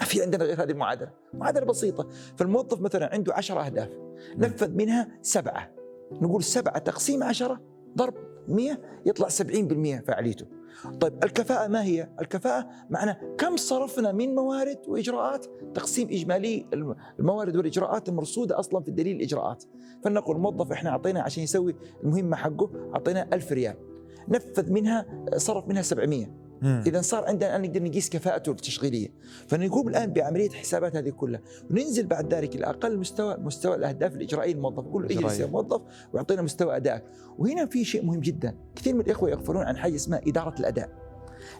ما 0.00 0.06
في 0.06 0.22
عندنا 0.22 0.44
غير 0.44 0.62
هذه 0.62 0.70
المعادلة. 0.70 1.10
معادلة 1.34 1.66
بسيطة. 1.66 2.08
فالموظف 2.36 2.80
مثلا 2.80 3.12
عنده 3.14 3.34
10 3.34 3.60
أهداف. 3.66 3.88
نفذ 4.36 4.70
منها 4.74 5.08
سبعة. 5.22 5.70
نقول 6.12 6.42
سبعة 6.44 6.78
تقسيم 6.78 7.22
10 7.22 7.60
ضرب 7.96 8.14
100 8.48 8.78
يطلع 9.06 9.28
70% 9.28 10.04
فعاليته. 10.06 10.46
طيب 11.00 11.24
الكفاءة 11.24 11.68
ما 11.68 11.82
هي؟ 11.82 12.08
الكفاءة 12.20 12.68
معنى 12.90 13.16
كم 13.38 13.56
صرفنا 13.56 14.12
من 14.12 14.34
موارد 14.34 14.78
وإجراءات. 14.88 15.46
تقسيم 15.74 16.08
إجمالي 16.08 16.66
الم- 16.72 16.96
الموارد 17.20 17.56
والإجراءات 17.56 18.08
المرصودة 18.08 18.58
أصلا 18.58 18.82
في 18.82 18.88
الدليل 18.88 19.16
الإجراءات. 19.16 19.64
فلنقل 20.04 20.32
الموظف 20.36 20.72
إحنا 20.72 20.90
أعطينا 20.90 21.20
عشان 21.22 21.42
يسوي 21.42 21.76
المهمة 22.04 22.36
حقه 22.36 22.70
أعطينا 22.94 23.28
ألف 23.32 23.52
ريال. 23.52 23.74
نفذ 24.28 24.72
منها 24.72 25.06
صرف 25.36 25.68
منها 25.68 25.82
700 25.82 26.26
مم. 26.26 26.47
إذا 26.62 27.00
صار 27.00 27.24
عندنا 27.24 27.56
الآن 27.56 27.70
نقدر 27.70 27.82
نقيس 27.82 28.10
كفاءته 28.10 28.50
التشغيلية. 28.50 29.08
فنقوم 29.46 29.88
الآن 29.88 30.12
بعملية 30.12 30.50
حسابات 30.50 30.96
هذه 30.96 31.10
كلها. 31.10 31.40
وننزل 31.70 32.06
بعد 32.06 32.34
ذلك 32.34 32.56
لاقل 32.56 32.98
مستوى 32.98 33.36
مستوى 33.36 33.74
الأهداف 33.74 34.14
الإجرائية 34.16 34.54
للموظف 34.54 34.84
نقول 34.84 35.02
له 35.02 35.18
اجلس 35.18 35.40
يا. 35.40 35.46
موظف 35.46 35.82
وأعطينا 36.12 36.42
مستوى 36.42 36.76
ادائك 36.76 37.02
وهنا 37.38 37.66
في 37.66 37.84
شيء 37.84 38.04
مهم 38.04 38.20
جدا. 38.20 38.54
كثير 38.76 38.94
من 38.94 39.00
الإخوة 39.00 39.30
يغفلون 39.30 39.62
عن 39.62 39.76
حاجة 39.76 39.94
اسمها 39.94 40.20
إدارة 40.26 40.54
الأداء. 40.60 41.08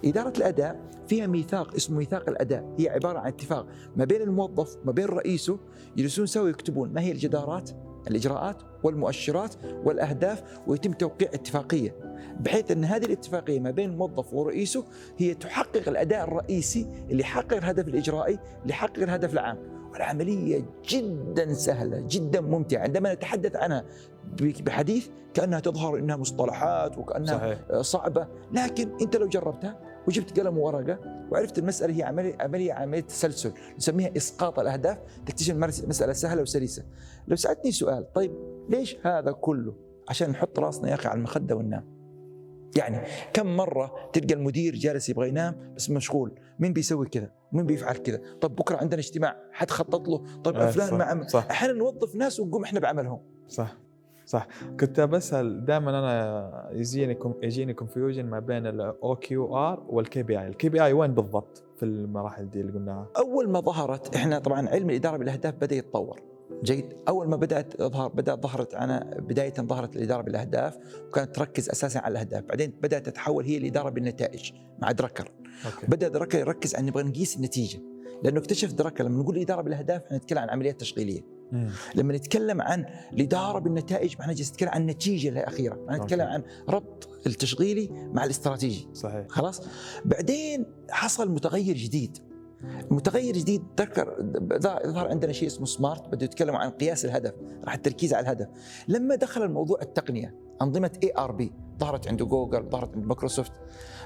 إدارة 0.05 0.33
الأداء 0.39 0.81
فيها 1.09 1.27
ميثاق 1.27 1.75
اسمه 1.75 1.99
ميثاق 1.99 2.29
الأداء. 2.29 2.75
هي 2.79 2.89
عبارة 2.89 3.19
عن 3.19 3.29
اتفاق 3.29 3.67
ما 3.97 4.05
بين 4.05 4.23
الموظف 4.23 4.77
وما 4.83 4.93
بين 4.93 5.07
رئيسه 5.07 5.59
يجلسون 5.97 6.27
سوا 6.27 6.49
يكتبون 6.49 6.93
ما 6.93 7.01
هي 7.01 7.13
الجدارات؟ 7.13 7.71
الإجراءات 8.09 8.57
والمؤشرات 8.83 9.55
والأهداف 9.85 10.43
ويتم 10.67 10.93
توقيع 10.93 11.29
اتفاقية 11.35 11.95
بحيث 12.41 12.71
أن 12.71 12.85
هذه 12.85 13.05
الاتفاقية 13.05 13.61
ما 13.61 13.71
بين 13.71 13.91
الموظف 13.91 14.35
ورئيسه 14.35 14.85
هي 15.19 15.35
تحقق 15.35 15.89
الأداء 15.89 16.25
الرئيسي 16.25 16.87
اللي 17.11 17.23
يحقق 17.23 17.57
الهدف 17.57 17.89
الإجرائي 17.89 18.39
اللي 18.63 18.71
يحقق 18.71 19.03
الهدف 19.03 19.33
العام. 19.33 19.79
والعملية 19.93 20.65
جدا 20.89 21.53
سهلة 21.53 22.01
جدا 22.01 22.41
ممتعة. 22.41 22.83
عندما 22.83 23.15
نتحدث 23.15 23.57
عنها 23.57 23.85
بحديث 24.41 25.09
كأنها 25.35 25.61
تظهر 25.61 25.99
أنها 25.99 26.17
مصطلحات 26.17 26.99
وكأنها 26.99 27.39
صحيح. 27.39 27.81
صعبة 27.81 28.29
لكن 28.53 28.91
أنت 29.03 29.17
لو 29.17 29.29
جربتها 29.29 29.88
وجبت 30.09 30.41
قلم 30.41 30.59
وورقة 30.59 30.99
وعرفت 31.31 31.59
المسألة 31.59 31.97
هي 31.97 32.03
عملية 32.03 32.37
عملية 32.41 32.73
عملية 32.73 33.01
تسلسل 33.01 33.53
نسميها 33.77 34.11
إسقاط 34.17 34.59
الأهداف 34.59 34.99
تكتشف 35.27 35.55
مسألة 35.55 36.13
سهلة 36.13 36.43
وسلسة. 36.43 36.85
لو 37.29 37.37
سألتني 37.37 37.73
سؤال 37.73 38.13
طيب 38.13 38.33
ليش 38.69 38.97
هذا 39.03 39.33
كله؟ 39.33 39.75
عشان 40.09 40.31
نحط 40.31 40.59
راسنا 40.59 40.89
يا 40.89 40.95
أخي 40.95 41.09
على 41.09 41.19
المخدة 41.19 41.57
وننام 41.57 41.99
يعني 42.77 43.07
كم 43.33 43.57
مرة 43.57 44.11
تلقى 44.13 44.35
المدير 44.35 44.75
جالس 44.75 45.09
يبغى 45.09 45.29
ينام 45.29 45.75
بس 45.77 45.91
مشغول 45.91 46.41
مين 46.59 46.73
بيسوي 46.73 47.07
كذا؟ 47.09 47.31
مين 47.53 47.67
بيفعل 47.67 47.97
كذا؟ 47.97 48.21
طب 48.41 48.57
بكرة 48.57 48.77
عندنا 48.77 49.01
اجتماع 49.01 49.37
حد 49.53 49.71
خطط 49.71 50.09
له؟ 50.09 50.43
طب 50.45 50.57
آه، 50.57 50.71
فلان 50.71 50.99
مع. 50.99 51.27
أحيانا 51.51 51.73
نوظف 51.79 52.15
ناس 52.15 52.41
ونقوم 52.41 52.65
إحنا 52.65 52.81
بعملهم. 52.81 53.21
صح. 53.49 53.77
صح. 54.29 54.47
كنت 54.81 55.01
بسأل 55.01 55.65
دائما 55.65 55.91
أنا 55.91 56.71
يجيني 56.73 57.19
يجيني 57.43 57.75
confusion 57.75 58.27
ما 58.27 58.39
بين 58.39 58.67
ال 58.67 59.17
OKR 59.17 59.87
وال 59.89 60.00
KPI، 60.00 60.23
ال 60.23 60.41
KPI 60.41 60.93
وين 60.93 61.15
بالضبط 61.15 61.65
في 61.77 61.85
المراحل 61.85 62.51
دي 62.51 62.61
اللي 62.61 62.73
قلناها؟ 62.73 63.09
أول 63.17 63.49
ما 63.49 63.61
ظهرت 63.61 64.17
إحنا 64.17 64.39
طبعا 64.39 64.69
علم 64.69 64.91
الإدارة 64.91 65.17
بالأهداف 65.17 65.55
بدأ 65.55 65.77
يتطور. 65.77 66.21
جيد. 66.63 66.93
أول 67.09 67.29
ما 67.29 67.37
بدأت 67.37 67.73
تظهر 67.73 68.09
بدا 68.09 68.35
ظهرت 68.35 68.75
أنا 68.75 69.17
بداية 69.19 69.55
ظهرت 69.55 69.97
الإدارة 69.97 70.23
بالأهداف 70.23 70.79
وكانت 71.09 71.37
تركز 71.37 71.71
أساسا 71.71 71.99
على 71.99 72.13
الأهداف. 72.13 72.45
بعدين 72.45 72.73
بدأت 72.83 73.07
تتحول 73.07 73.45
هي 73.45 73.57
الإدارة 73.57 73.91
بالنتائج 73.91 74.53
مع 74.79 74.93
دركر. 74.93 75.33
أوكي. 75.67 75.87
بدأ 75.87 76.09
دركر 76.09 76.39
يركز 76.39 76.75
على 76.75 76.87
نبغى 76.87 77.03
نقيس 77.03 77.37
النتيجة. 77.37 77.81
لأنه 78.25 78.39
اكتشف 78.39 78.73
دركر 78.73 79.05
لما 79.05 79.23
نقول 79.23 79.37
الاداره 79.37 79.63
بالأهداف 79.63 80.03
إحنا 80.05 80.17
نتكلم 80.17 80.39
عن 80.39 80.51
عمليات 80.51 80.81
تشغيلية. 80.81 81.38
مم. 81.53 81.71
لما 81.95 82.17
نتكلم 82.17 82.63
عن 82.63 82.87
الإدارة 83.13 83.59
بالنتائج 83.59 84.15
إحنا 84.21 84.33
جالس 84.33 84.51
نتكلم 84.51 84.69
عن 84.69 84.81
النتيجه 84.81 85.29
الاخيره 85.29 85.79
إحنا 85.89 86.05
نتكلم. 86.05 86.27
عن 86.27 86.43
ربط 86.69 87.09
التشغيلي 87.27 87.89
مع 88.13 88.25
الاستراتيجي. 88.25 88.89
صحيح. 88.95 89.27
خلاص؟ 89.29 89.63
بعدين 90.05 90.67
حصل 90.91 91.31
متغير 91.31 91.77
جديد. 91.77 92.19
متغير 92.91 93.35
جديد 93.35 93.63
ذكر 93.81 94.17
ظهر 94.63 95.09
عندنا 95.09 95.33
شيء 95.33 95.49
اسمه 95.49 95.67
سمارت 95.67 96.09
بده 96.09 96.25
يتكلم 96.25 96.57
عن 96.57 96.71
قياس 96.71 97.05
الهدف 97.05 97.35
راح 97.65 97.75
التركيز 97.75 98.15
على 98.15 98.23
الهدف. 98.25 98.49
لما 98.89 99.15
دخل 99.15 99.43
الموضوع 99.43 99.79
التقنية 99.83 100.35
أنظمة 100.63 100.91
ERP 101.03 101.53
ظهرت 101.81 102.09
عند 102.09 102.23
جوجل 102.23 102.63
ظهرت 102.71 102.95
عند 102.95 103.07
مايكروسوفت. 103.07 103.53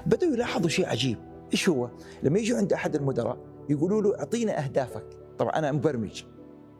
بدأوا 0.05 0.33
يلاحظوا 0.33 0.69
شيء 0.69 0.85
عجيب. 0.85 1.17
إيش 1.51 1.69
هو؟ 1.69 1.89
لما 2.23 2.39
يجوا 2.39 2.57
عند 2.57 2.73
أحد 2.73 2.95
المدراء 2.95 3.37
يقولوا 3.69 4.01
له 4.01 4.19
أعطينا 4.19 4.63
أهدافك. 4.63 5.05
طبعا 5.39 5.51
أنا 5.51 5.71
مبرمج. 5.71 6.23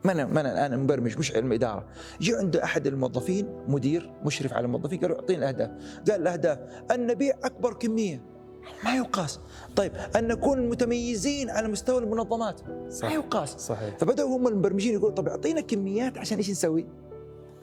ما 0.06 0.12
أنا 0.12 0.26
ما 0.26 0.42
أنا 0.42 0.66
أنا 0.66 0.78
مبرمج 0.78 1.18
مش 1.18 1.36
علم 1.36 1.52
إدارة. 1.52 1.86
جاء 2.22 2.40
عند 2.40 2.56
أحد 2.56 2.88
الموظفين 2.88 3.48
مدير 3.68 4.12
مشرف 4.26 4.54
على 4.54 4.66
الموظفين 4.66 5.00
قالوا 5.00 5.16
اعطينا 5.16 5.40
الأهداف. 5.40 5.70
قال 6.10 6.22
الأهداف 6.22 6.60
أن 6.92 7.08
نبيع 7.08 7.36
أكبر 7.44 7.74
كمية. 7.74 8.22
ما 8.86 8.96
يقاس. 8.96 9.40
طيب 9.76 9.92
أن 10.16 10.28
نكون 10.28 10.70
متميزين 10.70 11.50
على 11.50 11.68
مستوى 11.68 11.98
المنظمات. 11.98 12.62
صح 12.90 13.08
ما 13.08 13.14
يقاس. 13.14 13.50
صحيح. 13.50 13.98
فبدأوا 13.98 14.38
هم 14.38 14.48
المبرمجين 14.48 14.94
يقولوا 14.94 15.16
طب 15.16 15.28
أعطينا 15.28 15.62
كميات 15.62 16.18
عشان 16.18 16.38
إيش 16.38 16.50
نسوي؟ 16.50 16.88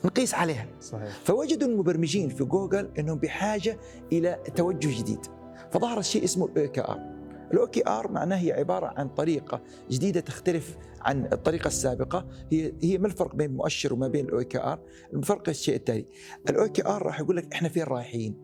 نقيس 0.05 0.35
عليها. 0.35 0.67
صحيح. 0.81 1.11
فوجدوا 1.25 1.69
المبرمجين 1.69 2.29
في 2.29 2.45
جوجل 2.45 2.89
إنهم 2.99 3.19
بحاجة 3.19 3.79
إلى 4.13 4.39
توجه 4.57 4.99
جديد. 5.01 5.27
فظهر 5.71 6.03
شيء 6.03 6.25
اسمه 6.25 6.47
ال 6.47 6.73
OKR 6.73 7.20
ال 7.53 7.67
OKR 7.67 8.11
معناه 8.11 8.37
هي 8.37 8.53
عبارة 8.53 8.87
عن 8.87 9.09
طريقة 9.09 9.63
جديدة 9.91 10.21
تختلف 10.21 10.77
عن 11.01 11.29
الطريقة 11.33 11.69
السابقة. 11.69 12.27
هي 12.53 12.73
هي 12.83 12.99
ما 12.99 13.07
الفرق 13.07 13.35
بين 13.35 13.51
المؤشر 13.51 13.93
وما 13.93 14.09
بين 14.09 14.25
ال 14.25 14.45
OKR؟ 14.45 14.81
الفرق 15.15 15.49
الشيء 15.49 15.77
التالي 15.77 16.07
ال 16.51 16.69
OKR 16.69 17.03
راح 17.03 17.21
يقول 17.21 17.37
لك 17.37 17.53
إحنا 17.53 17.69
فين 17.69 17.83
رايحين؟ 17.83 18.37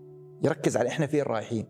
يركز 0.44 0.76
على 0.76 0.88
إحنا 0.88 1.06
فين 1.06 1.22
رايحين. 1.22 1.66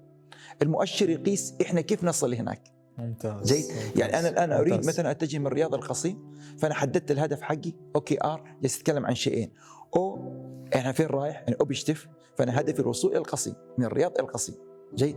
المؤشر 0.63 1.11
يقيس 1.11 1.55
إحنا 1.63 1.81
كيف 1.81 2.05
نصل 2.05 2.35
هناك. 2.35 2.63
ممتاز 2.99 3.53
جيد؟ 3.53 3.65
يعني 3.97 4.19
أنا 4.19 4.29
الآن 4.29 4.53
أريد 4.53 4.73
ممتاز. 4.73 4.89
مثلا 4.89 5.11
أتجه 5.11 5.39
من 5.39 5.47
الرياض 5.47 5.75
القصيم 5.75 6.33
فأنا 6.59 6.75
حددت 6.75 7.11
الهدف 7.11 7.41
حقي 7.41 7.73
OKR 7.97 8.57
جالس 8.63 8.77
اتكلم 8.77 9.07
عن 9.07 9.15
شيئين. 9.15 9.53
أو 9.97 10.33
إحنا 10.75 10.93
فين 10.93 11.07
رايح؟ 11.07 11.41
يعني 11.41 11.57
objective 11.61 12.09
فأنا 12.37 12.61
هدفي 12.61 12.81
الوصول 12.81 13.11
إلى 13.11 13.19
القصيم 13.19 13.55
من 13.79 13.85
الرياض 13.85 14.13
إلى 14.13 14.21
القصيم. 14.21 14.55
جيد؟ 14.95 15.17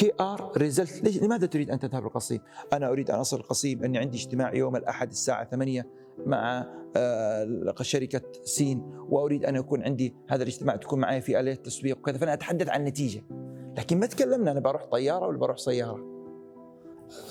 key 0.00 0.12
result 0.20 1.02
ليش 1.02 1.22
لماذا 1.22 1.46
تريد 1.46 1.70
أن 1.70 1.78
تذهب 1.78 2.02
للقصيم؟ 2.02 2.40
أنا 2.72 2.88
أريد 2.88 3.10
أن 3.10 3.18
أصل 3.18 3.36
القصيم 3.36 3.84
أني 3.84 3.98
عندي 3.98 4.18
اجتماع 4.18 4.54
يوم 4.54 4.76
الأحد 4.76 5.10
الساعة 5.10 5.44
8 5.44 5.86
مع 6.26 6.66
آه، 6.96 7.74
شركة 7.82 8.20
سين 8.44 8.82
وأريد 9.08 9.44
أن 9.44 9.56
يكون 9.56 9.82
عندي 9.82 10.14
هذا 10.28 10.42
الاجتماع 10.42 10.76
تكون 10.76 11.00
معي 11.00 11.20
في 11.20 11.40
آلية 11.40 11.54
تسويق 11.54 11.98
وكذا 11.98 12.18
فأنا 12.18 12.32
أتحدث 12.32 12.68
عن 12.68 12.84
نتيجة. 12.84 13.22
لكن 13.78 14.00
ما 14.00 14.06
تكلمنا 14.06 14.50
أنا 14.50 14.60
بروح 14.60 14.84
طيارة 14.84 15.26
ولا 15.26 15.38
بروح 15.38 15.58
سيارة؟ 15.58 16.04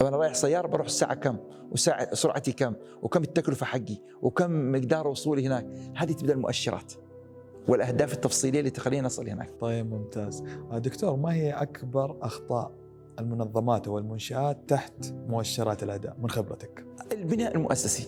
أنا 0.01 0.17
رايح 0.17 0.34
سيارة 0.34 0.67
بروح 0.67 0.86
الساعة 0.86 1.13
كم؟ 1.13 1.38
وساعه 1.71 2.15
سرعتي 2.15 2.51
كم؟ 2.51 2.73
وكم 3.01 3.23
التكلفة 3.23 3.65
حقي؟ 3.65 3.97
وكم 4.21 4.71
مقدار 4.71 5.08
وصولي 5.08 5.47
هناك؟ 5.47 5.67
هذه 5.95 6.12
تبدأ 6.12 6.34
المؤشرات. 6.34 6.93
والأهداف 7.67 8.13
التفصيلية 8.13 8.60
اللي 8.60 8.69
تخليني 8.69 9.08
اصل 9.08 9.30
هناك. 9.30 9.50
طيب 9.60 9.93
ممتاز. 9.93 10.43
آه، 10.72 10.78
دكتور 10.78 11.15
ما 11.15 11.34
هي 11.34 11.52
أكبر 11.52 12.17
أخطاء 12.22 12.72
المنظمات 13.19 13.88
أو 13.88 13.98
المنشآت 13.98 14.58
تحت 14.67 15.13
مؤشرات 15.28 15.84
الأداء 15.84 16.17
من 16.22 16.30
خبرتك؟ 16.30 16.86
البناء 17.12 17.56
المؤسسي. 17.56 18.08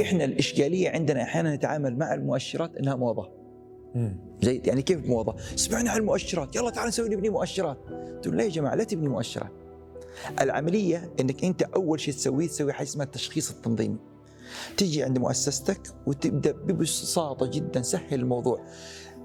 إحنا 0.00 0.24
الإشكالية 0.24 0.90
عندنا 0.90 1.22
أحيانا 1.22 1.54
نتعامل 1.54 1.98
مع 1.98 2.14
المؤشرات 2.14 2.76
إنها 2.76 2.94
موضه 2.94 3.28
مم. 3.94 4.16
جيد 4.40 4.66
يعني 4.66 4.82
كيف 4.82 5.06
موضه؟ 5.06 5.36
سمعنا 5.56 5.90
عن 5.90 6.00
المؤشرات. 6.00 6.56
يلا 6.56 6.70
تعال 6.70 6.88
نسوي 6.88 7.08
نبني 7.08 7.28
مؤشرات. 7.28 7.78
تقول 8.22 8.36
لا 8.36 8.44
يا 8.44 8.48
جماعة 8.48 8.74
لا 8.74 8.84
تبني 8.84 9.08
مؤشرات. 9.08 9.52
العملية 10.40 11.12
إنك 11.20 11.44
أنت 11.44 11.62
أول 11.62 12.00
شيء 12.00 12.14
تسويه 12.14 12.46
تسوي 12.46 12.72
حاجة 12.72 12.86
اسمها 12.86 13.06
التشخيص 13.06 13.50
التنظيمي. 13.50 13.96
تيجي 14.76 15.02
عند 15.02 15.18
مؤسستك 15.18 15.80
وتبدأ 16.06 16.52
ببساطة 16.52 17.46
جدا 17.46 17.82
سهل 17.82 18.14
الموضوع. 18.14 18.66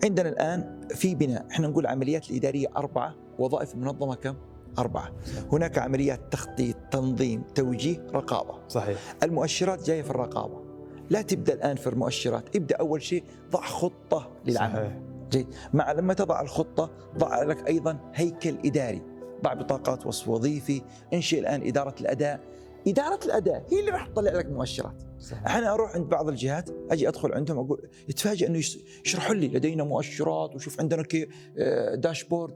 عندنا 0.04 0.30
الآن 0.30 0.88
في 0.90 1.16
بناء. 1.16 1.46
إحنا 1.52 1.68
نقول 1.68 1.84
العمليات 1.86 2.30
الإدارية 2.30 2.68
أربعة 2.78 3.16
وظائف 3.40 3.74
المنظمة 3.74 4.16
كم؟ 4.16 4.36
أربعة. 4.80 5.12
هناك 5.52 5.78
عمليات 5.78 6.22
تخطيط 6.32 6.76
تنظيم 6.92 7.44
توجيه 7.56 8.08
رقابة. 8.14 8.68
صحيح. 8.68 9.00
المؤشرات 9.24 9.86
جاية 9.86 10.02
في 10.02 10.10
الرقابة. 10.10 10.62
لا 11.10 11.22
تبدأ 11.22 11.54
الآن 11.54 11.76
في 11.76 11.88
المؤشرات. 11.88 12.56
ابدأ 12.56 12.76
أول 12.76 13.02
شيء 13.02 13.24
ضع 13.52 13.62
خطة 13.62 14.32
للعمل. 14.46 14.74
صحيح. 14.74 15.00
جيد. 15.32 15.48
مع 15.74 15.92
لما 15.92 16.14
تضع 16.14 16.42
الخطة 16.42 16.90
ضع 17.18 17.44
لك 17.44 17.68
أيضا 17.68 17.98
هيكل 18.14 18.58
إداري. 18.66 19.02
ضع 19.44 19.54
بطاقات 19.54 20.06
وصف 20.06 20.28
وظيفي. 20.28 20.82
انشئ 21.14 21.40
الآن 21.40 21.68
إدارة 21.68 21.96
الأداء. 22.02 22.40
إدارة 22.88 23.20
الأداء 23.26 23.66
هي 23.72 23.80
اللي 23.80 23.92
راح 23.92 24.08
تطلع 24.08 24.32
لك 24.32 24.46
مؤشرات. 24.50 25.04
صحيح 25.26 25.56
أنا 25.56 25.74
أروح 25.74 25.96
عند 25.96 26.06
بعض 26.10 26.28
الجهات 26.30 26.70
أجي 26.92 27.08
أدخل 27.08 27.34
عندهم 27.34 27.60
أقول 27.60 27.90
يتفاجئ 28.10 28.52
يش- 28.52 28.80
يشرحوا 29.06 29.36
لي 29.36 29.48
لدينا 29.48 29.84
مؤشرات 29.84 30.56
وشوف 30.56 30.80
عندنا 30.80 31.04
كي 31.04 31.28
آه، 31.58 31.96
داشبورد 31.96 32.54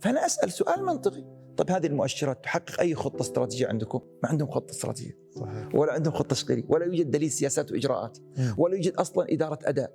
فأنا 0.00 0.26
أسأل 0.26 0.52
سؤال 0.52 0.84
منطقي 0.84 1.24
طيب 1.56 1.70
هذه 1.70 1.86
المؤشرات 1.86 2.44
تحقق 2.44 2.80
أي 2.80 2.94
خطة 2.94 3.20
استراتيجية 3.20 3.66
عندكم؟ 3.66 4.00
ما 4.22 4.28
عندهم 4.28 4.50
خطة 4.50 4.70
استراتيجية 4.70 5.18
صحيح 5.30 5.74
ولا 5.74 5.92
عندهم 5.92 6.14
خطة 6.14 6.28
تشغيلية 6.34 6.64
ولا 6.68 6.84
يوجد 6.84 7.10
دليل 7.10 7.30
سياسات 7.30 7.72
وإجراءات 7.72 8.18
مم. 8.38 8.54
ولا 8.58 8.74
يوجد 8.74 8.94
أصلا 8.94 9.26
إدارة 9.32 9.58
أداء. 9.64 9.92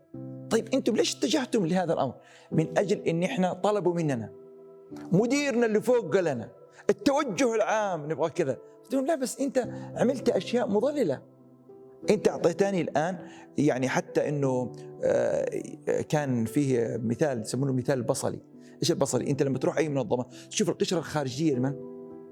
طيب 0.49 0.67
أنتم 0.73 0.95
ليش 0.95 1.15
اتجهتم 1.17 1.65
لهذا 1.65 1.93
الأمر؟ 1.93 2.13
من 2.51 2.77
أجل 2.77 2.97
إن 3.07 3.23
إحنا 3.23 3.53
طلبوا 3.53 3.93
مننا 3.93 4.29
مديرنا 5.11 5.65
اللي 5.65 5.81
فوق 5.81 6.15
قال 6.15 6.23
لنا 6.23 6.49
التوجه 6.89 7.55
العام 7.55 8.11
نبغى 8.11 8.29
كذا، 8.29 8.57
لا 8.91 9.15
بس 9.15 9.39
أنت 9.39 9.57
عملت 9.95 10.29
أشياء 10.29 10.67
مضللة. 10.69 11.21
أنت 12.09 12.27
أعطيتني 12.27 12.81
الآن 12.81 13.17
يعني 13.57 13.89
حتى 13.89 14.29
إنه 14.29 14.71
آه، 15.03 15.45
كان 16.09 16.45
فيه 16.45 16.99
مثال 17.03 17.41
يسمونه 17.41 17.73
مثال 17.73 17.97
البصلي. 17.99 18.39
إيش 18.81 18.91
البصلي؟ 18.91 19.29
أنت 19.29 19.43
لما 19.43 19.57
تروح 19.57 19.77
أي 19.77 19.89
منظمة 19.89 20.25
تشوف 20.49 20.69
القشرة 20.69 20.97
الخارجية 20.99 21.55
لمن؟ 21.55 21.73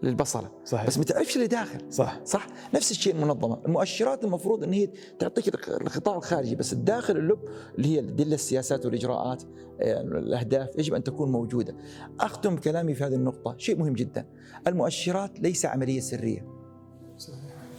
للبصلة، 0.04 0.52
صحيح 0.66 0.88
بس 0.88 0.98
ما 0.98 1.04
تعرفش 1.04 1.36
اللي 1.36 1.48
داخل. 1.48 1.94
صح 1.94 2.20
صح 2.26 2.48
نفس 2.74 2.92
الشيء 2.92 3.16
المنظمة 3.16 3.62
المؤشرات 3.66 4.24
المفروض 4.24 4.64
إن 4.64 4.74
هي 4.74 4.90
تعطيك 5.20 5.48
الق- 5.48 5.70
الغطاء 5.82 6.18
الخارجي 6.18 6.56
بس 6.56 6.74
الداخل 6.74 7.18
اللب 7.18 7.40
اللي 7.78 7.88
هي 7.96 8.00
الدله 8.00 8.36
السياسات 8.36 8.86
والإجراءات 8.86 9.44
آه، 9.82 10.02
الأهداف 10.02 10.70
يجب 10.78 10.94
أن 10.94 11.04
تكون 11.04 11.32
موجودة 11.32 11.76
أختم 12.20 12.58
كلامي 12.58 12.94
في 12.94 13.04
هذه 13.04 13.14
النقطة 13.16 13.56
شيء 13.58 13.78
مهم 13.78 13.94
جدا 13.94 14.26
المؤشرات 14.68 15.40
ليس 15.40 15.66
عملية 15.66 16.00
سرية 16.00 16.55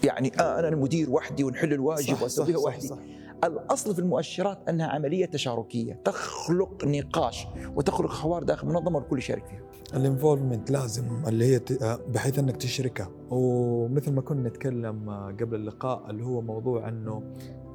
يعني 0.05 0.33
آه 0.41 0.59
أنا 0.59 0.69
المدير 0.69 1.11
وحدي 1.11 1.45
ونحل 1.45 1.73
الواجب 1.73 2.15
صح، 2.15 2.23
واسويها 2.23 2.59
صح، 2.59 2.65
وحدي. 2.65 2.87
صح. 2.89 2.99
الأصل 3.45 3.95
في 3.95 3.99
المؤشرات 4.01 4.59
أنها 4.69 4.87
عملية 4.87 5.27
تشاركية 5.27 6.01
تخلق 6.05 6.85
نقاش 6.85 7.47
وتخلق 7.77 8.13
حوار 8.13 8.43
داخل 8.43 8.69
المنظمة 8.69 8.97
والكل 8.99 9.19
يشارك 9.19 9.47
فيها. 9.47 9.61
ال 9.95 10.01
involvement 10.01 10.71
لازم 10.71 11.05
اللي 11.29 11.45
هي 11.45 11.61
آه، 11.83 11.99
بحيث 12.09 12.39
أنك 12.39 12.57
تشركها 12.57 13.09
ومثل 13.31 14.13
ما 14.13 14.21
كنا 14.21 14.49
نتكلم 14.49 15.09
آه، 15.11 15.27
قبل 15.41 15.55
اللقاء 15.55 16.11
اللي 16.11 16.25
هو 16.25 16.41
موضوع 16.41 16.89
أنه 16.89 17.23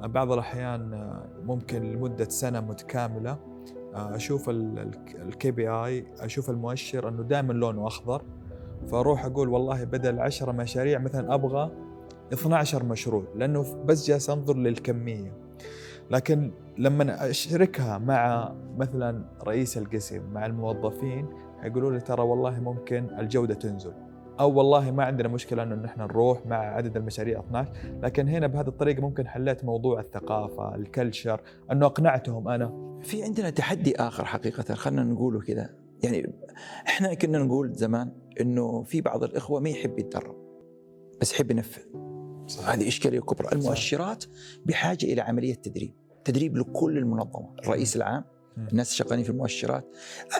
بعض 0.02 0.32
الأحيان 0.32 0.94
آه، 0.94 1.28
ممكن 1.44 1.82
لمدة 1.92 2.28
سنة 2.28 2.60
متكاملة 2.60 3.38
آه، 3.94 4.16
أشوف 4.16 4.50
ال 4.50 5.50
KPI 5.50 6.06
أشوف 6.20 6.50
المؤشر 6.50 7.08
أنه 7.08 7.22
دائما 7.22 7.52
لونه 7.52 7.86
أخضر. 7.86 8.22
فأروح 8.90 9.24
أقول 9.24 9.48
والله 9.48 9.84
بدل 9.84 10.18
10 10.20 10.52
مشاريع 10.52 10.98
مثلا 10.98 11.34
أبغى 11.34 11.70
12 12.32 12.84
مشروع 12.84 13.24
لأنه 13.34 13.84
بس 13.84 14.06
جالس 14.06 14.30
أنظر 14.30 14.56
للكمية. 14.56 15.32
لكن 16.10 16.52
لما 16.78 17.30
أشركها 17.30 17.98
مع 17.98 18.52
مثلا 18.76 19.24
رئيس 19.44 19.78
القسم 19.78 20.22
مع 20.32 20.46
الموظفين 20.46 21.26
يقولوا 21.64 21.90
لي 21.92 22.00
ترى 22.00 22.22
والله 22.22 22.60
ممكن 22.60 23.06
الجودة 23.18 23.54
تنزل. 23.54 23.92
أو 24.40 24.52
والله 24.58 24.90
ما 24.90 25.04
عندنا 25.04 25.28
مشكلة 25.28 25.62
إنه 25.62 25.74
نحن 25.74 26.00
نروح 26.00 26.46
مع 26.46 26.56
عدد 26.56 26.96
المشاريع 26.96 27.40
12 27.40 27.72
لكن 28.02 28.28
هنا 28.28 28.46
بهذه 28.46 28.68
الطريقة 28.68 29.00
ممكن 29.00 29.28
حليت 29.28 29.64
موضوع 29.64 30.00
الثقافة 30.00 30.74
الكلتشر 30.74 31.40
إنه 31.72 31.86
أقنعتهم 31.86 32.48
أنا. 32.48 32.98
في 33.02 33.22
عندنا 33.22 33.50
تحدي 33.50 33.96
آخر 33.96 34.24
حقيقة 34.24 34.74
خلينا 34.74 35.04
نقوله 35.04 35.40
كذا 35.40 35.70
يعني 36.02 36.32
إحنا 36.86 37.14
كنا 37.14 37.38
نقول 37.38 37.72
زمان 37.72 38.12
إنه 38.40 38.82
في 38.82 39.00
بعض 39.00 39.24
الإخوة 39.24 39.60
ما 39.60 39.68
يحب 39.68 39.98
يتدرب 39.98 40.36
بس 41.20 41.32
يحب 41.32 41.50
ينفذ. 41.50 42.01
هذه 42.60 42.88
إشكالية 42.88 43.20
كبرى. 43.20 43.48
المؤشرات 43.52 44.24
بحاجة 44.66 45.04
إلى 45.04 45.20
عملية 45.20 45.54
تدريب. 45.54 45.94
تدريب 46.24 46.56
لكل 46.56 46.98
المنظمه 46.98 47.54
الرئيس 47.58 47.96
العام. 47.96 48.24
الناس 48.72 48.90
الشغالين 48.90 49.24
في 49.24 49.30
المؤشرات. 49.30 49.88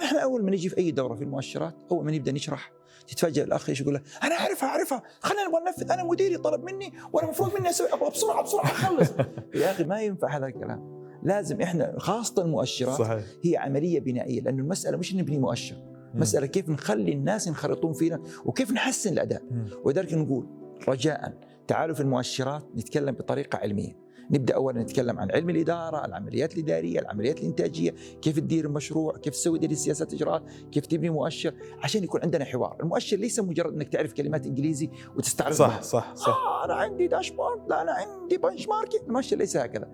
إحنا 0.05 0.19
أول 0.19 0.45
ما 0.45 0.51
نجي 0.51 0.69
في 0.69 0.79
أي 0.79 0.91
دورة 0.91 1.15
في 1.15 1.25
المؤشرات 1.25 1.75
أول 1.91 2.05
ما 2.05 2.13
نبدا 2.13 2.33
نشرح 2.33 2.73
تتفاجئ 3.07 3.43
الاخ 3.43 3.69
إيش 3.69 3.81
يقول 3.81 4.03
أنا 4.23 4.35
أعرفها 4.35 4.69
أعرفها. 4.69 5.03
خلينا 5.21 5.49
نبغى 5.49 5.61
ننفذ. 5.61 5.93
أنا 5.93 6.05
مديري 6.05 6.37
طلب 6.37 6.65
مني 6.65 6.93
وأنا 7.13 7.29
المفروض 7.29 7.55
مني 7.59 7.71
أسوي 7.71 7.93
أبغى 7.93 8.11
بسرعة 8.11 8.43
بسرعة 8.43 8.65
أخلص. 8.65 9.11
يا 9.55 9.71
أخي 9.71 9.85
ما 9.85 10.01
ينفع 10.01 10.37
هذا 10.37 10.47
الكلام. 10.47 11.03
لازم 11.23 11.61
إحنا 11.61 11.95
خاصة 11.99 12.43
المؤشرات 12.43 12.99
صحيح. 12.99 13.25
هي 13.45 13.57
عملية 13.57 14.01
بنائية. 14.01 14.41
لأنه 14.41 14.63
المسألة 14.63 14.97
مش 14.97 15.15
نبني 15.15 15.39
مؤشر. 15.39 15.77
مسألة 16.15 16.47
كيف 16.47 16.69
نخلي 16.69 17.13
الناس 17.13 17.47
ينخرطون 17.47 17.93
فينا 17.93 18.23
وكيف 18.45 18.73
نحسن 18.73 19.13
الأداء. 19.13 19.43
ولذلك 19.85 20.15
نقول 20.15 20.47
رجاء 20.89 21.39
تعالوا 21.69 21.95
في 21.95 22.01
المؤشرات 22.01 22.65
نتكلم 22.77 23.15
بطريقة 23.15 23.59
علمية. 23.59 24.03
نبدأ 24.31 24.55
اولا 24.55 24.83
نتكلم 24.83 25.19
عن 25.19 25.31
علم 25.31 25.51
الإدارة، 25.51 26.05
العمليات 26.05 26.55
الإدارية، 26.55 27.01
العمليات 27.01 27.41
الإنتاجية، 27.41 27.95
كيف 28.23 28.39
تدير 28.39 28.65
المشروع، 28.65 29.17
كيف 29.17 29.35
تسوي 29.35 29.59
دليل 29.59 29.77
سياسات 29.77 30.15
إجراءات، 30.15 30.43
كيف 30.73 30.87
تبني 30.87 31.11
مؤشر 31.11 31.55
عشان 31.83 32.05
يكون 32.05 32.21
عندنا 32.23 32.45
حوار، 32.45 32.77
المؤشر 32.81 33.17
ليس 33.17 33.41
مجرد 33.41 33.75
إنك 33.75 33.89
تعرف 33.89 34.13
كلمات 34.13 34.47
إنجليزي 34.47 34.91
وتستعرض 35.17 35.55
صح 35.55 35.83
صح 35.83 36.15
صح. 36.15 36.29
آه 36.29 36.65
أنا 36.65 36.75
عندي 36.75 37.07
داشبورد 37.07 37.69
لا 37.69 37.83
أنا 37.83 37.93
عندي 37.93 38.39
بنش 38.39 38.69
ماركت 38.69 39.03
المؤشر 39.07 39.37
ليس 39.37 39.57
هكذا. 39.57 39.89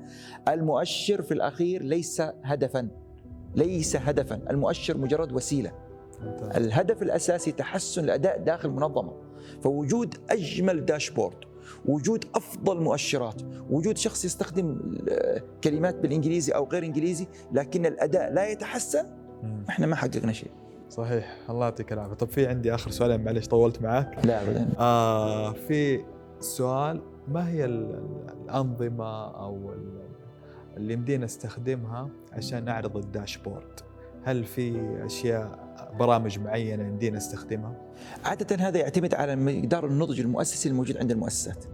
المؤشر 0.48 1.22
في 1.22 1.35
الأخير 1.35 1.83
ليس 1.83 2.22
هدفا 2.44 2.88
ليس 3.54 3.96
هدفا. 3.96 4.40
المؤشر 4.50 4.98
مجرد 4.98 5.33
وسيلة. 5.33 5.72
الهدف 6.57 7.02
الأساسي 7.02 7.52
تحسن 7.52 8.04
الأداء 8.04 8.38
داخل 8.38 8.68
المنظمة. 8.68 9.12
فوجود 9.62 10.14
أجمل 10.31 10.85
داشبورد 10.85 11.37
وجود 11.87 12.24
أفضل 12.35 12.81
مؤشرات. 12.81 13.42
وجود 13.70 13.96
شخص 13.96 14.24
يستخدم 14.24 14.81
كلمات 15.64 15.94
بالإنجليزي 15.94 16.52
أو 16.52 16.68
غير 16.68 16.85
إنجليزي 16.85 17.26
لكن 17.52 17.87
الأداء 17.87 18.33
لا 18.33 18.48
يتحسن. 18.48 19.07
إحنا 19.68 19.87
ما 19.87 19.96
حققنا 19.96 20.33
شيء. 20.33 20.50
صحيح. 20.90 21.38
الله 21.50 21.64
يعطيك 21.64 21.92
العافية. 21.92 22.14
طب 22.14 22.28
في 22.28 22.46
عندي 22.46 22.74
آخر 22.74 22.90
سؤالين 22.90 23.24
معلش 23.24 23.46
طولت 23.46 23.83
معاك. 23.83 24.26
لا 24.26 24.42
ابدا. 24.42 24.68
آه 24.78 25.52
في 25.52 26.00
سؤال 26.40 27.00
ما 27.28 27.48
هي 27.48 27.64
ال- 27.64 27.94
ال- 27.94 28.31
الأنظمة 28.44 29.28
أو 29.37 29.72
ال- 29.72 30.09
اللي 30.76 30.92
يمدينا 30.94 31.24
نستخدمها 31.24 32.09
عشان 32.33 32.64
نعرض 32.64 32.96
ال 32.96 33.04
dashboard؟ 33.04 33.80
هل 34.24 34.44
في 34.44 34.96
أشياء 35.07 35.67
برامج 35.98 36.38
معينة 36.38 36.84
يمدينا 36.86 37.16
نستخدمها؟ 37.16 37.76
عادة 38.24 38.56
هذا 38.56 38.78
يعتمد 38.78 39.14
على 39.14 39.36
مقدار 39.36 39.86
النضج 39.86 40.20
المؤسسي 40.20 40.68
الموجود 40.68 40.96
عند 40.96 41.10
المؤسسات. 41.10 41.64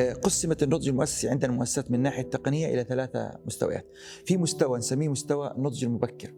آه، 0.00 0.12
قسمت 0.12 0.62
النضج 0.62 0.88
المؤسسي 0.88 1.28
عند 1.28 1.44
المؤسسات 1.44 1.90
من 1.90 2.00
ناحية 2.00 2.22
التقنية 2.22 2.74
إلى 2.74 2.84
ثلاثة 2.84 3.30
مستويات. 3.46 3.86
في 4.24 4.36
مستوى 4.36 4.78
نسميه 4.78 5.08
مستوى 5.08 5.54
النضج 5.56 5.84
المبكر. 5.84 6.34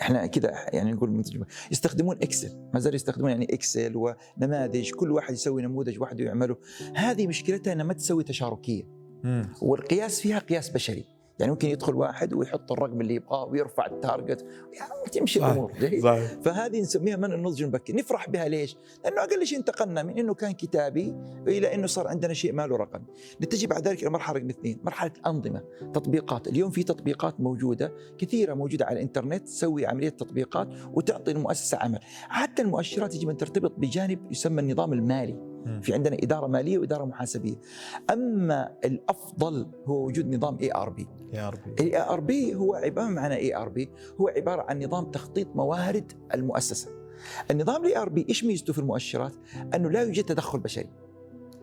إحنا 0.00 0.26
كذا 0.26 0.66
يعني 0.72 0.92
نقول 0.92 1.22
يستخدمون 1.72 2.16
Excel 2.22 2.56
ما 2.74 2.80
زالوا 2.80 2.94
يستخدمون 2.94 3.30
يعني 3.30 3.54
Excel 3.54 3.92
ونماذج 3.96 4.90
كل 4.90 5.10
واحد 5.10 5.34
يسوي 5.34 5.62
نموذج 5.62 6.00
وحده 6.00 6.24
يعمله 6.24 6.56
هذه 6.94 7.26
مشكلتها 7.26 7.72
إنها 7.72 7.84
ما 7.84 7.92
تسوي 7.92 8.24
تشاركية 8.24 8.82
والقياس 9.62 10.20
فيها 10.20 10.38
قياس 10.38 10.68
بشري 10.68 11.19
يعني 11.40 11.52
ممكن 11.52 11.68
يدخل 11.68 11.94
واحد 11.94 12.34
ويحط 12.34 12.72
الرقم 12.72 13.00
اللي 13.00 13.14
يبغاه 13.14 13.44
ويرفع 13.44 13.86
التارجت. 13.86 14.46
يعني 14.72 15.10
تمشي 15.12 15.38
الأمور 15.38 15.72
صحيح. 16.02 16.40
فهذه 16.42 16.80
نسميها 16.80 17.16
من 17.16 17.32
النضج 17.32 17.62
المبكر. 17.62 17.96
نفرح 17.96 18.30
بها 18.30 18.48
ليش؟ 18.48 18.76
لأنه 19.04 19.22
أقل 19.22 19.46
شيء 19.46 19.58
انتقلنا 19.58 20.02
من 20.02 20.18
إنه 20.18 20.34
كان 20.34 20.52
كتابي 20.52 21.14
إلى 21.46 21.74
إنه 21.74 21.86
صار 21.86 22.08
عندنا 22.08 22.34
شيء 22.34 22.52
ما 22.52 22.66
له 22.66 22.76
رقم. 22.76 23.02
نتجه 23.42 23.66
بعد 23.66 23.88
ذلك 23.88 24.02
إلى 24.02 24.10
مرحلة 24.10 24.38
رقم 24.38 24.48
اثنين 24.48 24.80
مرحلة 24.84 25.12
انظمه 25.26 25.62
تطبيقات. 25.94 26.48
اليوم 26.48 26.70
في 26.70 26.82
تطبيقات 26.82 27.40
موجودة 27.40 27.92
كثيرة 28.18 28.54
موجودة 28.54 28.86
على 28.86 28.96
الإنترنت 28.96 29.46
تسوي 29.46 29.86
عملية 29.86 30.08
تطبيقات 30.08 30.68
وتعطي 30.94 31.30
المؤسسة 31.30 31.78
عمل. 31.78 31.98
حتى 32.28 32.62
المؤشرات 32.62 33.14
يجب 33.14 33.28
أن 33.28 33.36
ترتبط 33.36 33.72
بجانب 33.78 34.32
يسمى 34.32 34.60
النظام 34.60 34.92
المالي. 34.92 35.49
في 35.82 35.94
عندنا 35.94 36.16
إدارة 36.22 36.46
مالية 36.46 36.78
وإدارة 36.78 37.04
محاسبية. 37.04 37.54
أما 38.10 38.74
الأفضل 38.84 39.66
هو 39.86 40.06
وجود 40.06 40.34
نظام 40.34 40.58
اي 40.62 40.74
ار 40.74 40.90
بي 40.90 41.06
اي 41.34 41.40
ار 41.40 41.54
بي 41.54 41.82
اي 41.82 42.02
ار 42.02 42.20
بي 42.20 42.54
هو 42.54 42.74
عبارة 42.74 43.08
معنى 43.08 43.34
ERP 43.34 43.90
هو 44.20 44.28
عبارة 44.28 44.62
عن 44.62 44.82
نظام 44.84 45.10
تخطيط 45.10 45.48
موارد 45.56 46.12
المؤسسة. 46.34 46.90
النظام 47.50 47.84
ال 47.84 47.98
ERP 47.98 48.26
إيش 48.28 48.44
ميزته 48.44 48.72
في 48.72 48.78
المؤشرات؟ 48.78 49.32
أنه 49.74 49.90
لا 49.90 50.02
يوجد 50.02 50.24
تدخل 50.24 50.58
بشري. 50.58 50.90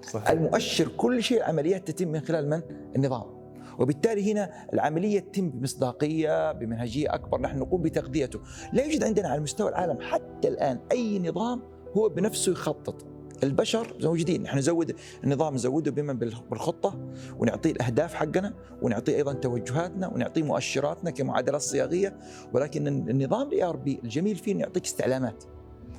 صحيح. 0.01 0.29
المؤشر 0.29 0.87
كل 0.87 1.23
شيء 1.23 1.37
العمليات 1.37 1.91
تتم 1.91 2.07
من 2.07 2.19
خلال 2.19 2.49
من؟ 2.49 2.61
النظام. 2.95 3.37
وبالتالي 3.79 4.31
هنا 4.31 4.51
العملية 4.73 5.19
تتم 5.19 5.49
بمصداقية 5.49 6.51
بمنهجية 6.51 7.13
أكبر 7.13 7.41
نحن 7.41 7.59
نقوم 7.59 7.81
بتغذيته. 7.81 8.39
لا 8.73 8.83
يوجد 8.83 9.03
عندنا 9.03 9.29
على 9.29 9.41
مستوى 9.41 9.69
العالم 9.69 9.97
حتى 10.01 10.47
الآن 10.47 10.79
أي 10.91 11.19
نظام 11.19 11.61
هو 11.97 12.09
بنفسه 12.09 12.51
يخطط. 12.51 13.05
البشر 13.43 13.93
موجودين 14.03 14.43
نحن 14.43 14.57
نزود 14.57 14.95
النظام 15.23 15.53
نزوده 15.53 15.91
بما 15.91 16.13
بالخطة 16.49 16.99
ونعطيه 17.39 17.71
الأهداف 17.71 18.13
حقنا 18.13 18.53
ونعطيه 18.81 19.15
أيضا 19.15 19.33
توجهاتنا 19.33 20.07
ونعطيه 20.07 20.43
مؤشراتنا 20.43 21.11
كمعادلات 21.11 21.61
صياغية. 21.61 22.17
ولكن 22.53 22.87
النظام 22.87 23.47
ال 23.47 23.63
ERP 23.63 23.99
الجميل 24.03 24.35
فيه 24.35 24.51
إنه 24.51 24.61
يعطيك 24.61 24.85
استعلامات. 24.85 25.43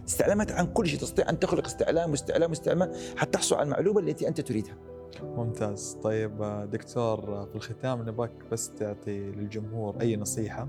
استعلامات 0.08 0.52
عن 0.52 0.66
كل 0.66 0.86
شيء 0.86 1.00
تستطيع 1.00 1.30
أن 1.30 1.38
تخلق 1.38 1.66
استعلام 1.66 2.10
واستعلام 2.10 2.50
واستعلام 2.50 2.92
حتى 3.16 3.30
تحصل 3.30 3.56
على 3.56 3.64
المعلومة 3.64 4.00
التي 4.00 4.28
أنت 4.28 4.40
تريدها. 4.40 4.76
ممتاز، 5.22 5.98
طيب 6.02 6.66
دكتور 6.72 7.46
في 7.46 7.56
الختام 7.56 8.08
نبغاك 8.08 8.32
بس 8.52 8.70
تعطي 8.70 9.18
للجمهور 9.30 10.00
أي 10.00 10.16
نصيحة 10.16 10.68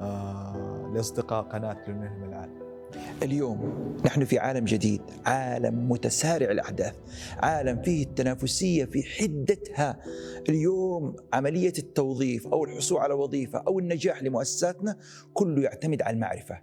آه، 0.00 0.92
لأصدقاء 0.94 1.42
قناة 1.42 1.90
لنهم 1.90 2.24
العالم. 2.24 2.69
اليوم 3.22 3.90
نحن 4.04 4.24
في 4.24 4.38
عالم 4.38 4.64
جديد 4.64 5.02
عالم 5.26 5.90
متسارع 5.90 6.50
الأحداث 6.50 6.94
عالم 7.38 7.82
فيه 7.82 8.04
التنافسية 8.04 8.84
في 8.84 9.02
حدتها. 9.02 10.00
اليوم 10.48 11.16
عملية 11.32 11.72
التوظيف 11.78 12.46
أو 12.46 12.64
الحصول 12.64 12.98
على 12.98 13.14
وظيفة 13.14 13.58
أو 13.58 13.78
النجاح 13.78 14.22
لمؤسساتنا 14.22 14.96
كله 15.32 15.62
يعتمد 15.62 16.02
على 16.02 16.14
المعرفة. 16.14 16.60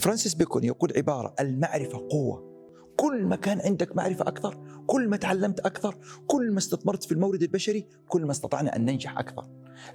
فرانسيس 0.00 0.34
بيكون 0.34 0.64
يقول 0.64 0.92
عبارة 0.96 1.34
المعرفة 1.40 2.08
قوة. 2.10 2.54
كل 2.96 3.24
ما 3.24 3.36
كان 3.36 3.60
عندك 3.60 3.96
معرفة 3.96 4.22
أكثر 4.22 4.58
كل 4.86 5.08
ما 5.08 5.16
تعلمت 5.16 5.60
أكثر 5.60 5.96
كل 6.26 6.52
ما 6.52 6.58
استثمرت 6.58 7.04
في 7.04 7.12
المورد 7.12 7.42
البشري 7.42 7.86
كل 8.08 8.24
ما 8.24 8.30
استطعنا 8.30 8.76
أن 8.76 8.84
ننجح 8.84 9.18
أكثر. 9.18 9.46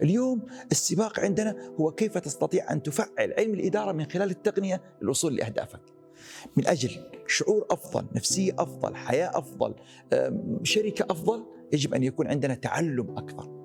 اليوم 0.01 0.45
السباق 0.71 1.19
عندنا 1.19 1.55
هو 1.79 1.91
كيف 1.91 2.17
تستطيع 2.17 2.71
أن 2.71 2.83
تفعل 2.83 3.33
علم 3.37 3.53
الإدارة 3.53 3.91
من 3.91 4.05
خلال 4.05 4.29
التقنية 4.29 4.81
للوصول 5.01 5.35
لأهدافك. 5.35 5.81
من 6.57 6.67
أجل 6.67 6.91
شعور 7.27 7.65
أفضل 7.71 8.05
نفسية 8.15 8.55
أفضل 8.59 8.95
حياة 8.95 9.37
أفضل 9.37 9.75
شركة 10.63 11.05
أفضل 11.09 11.45
يجب 11.73 11.93
أن 11.93 12.03
يكون 12.03 12.27
عندنا 12.27 12.53
تعلم 12.53 13.17
أكثر. 13.17 13.58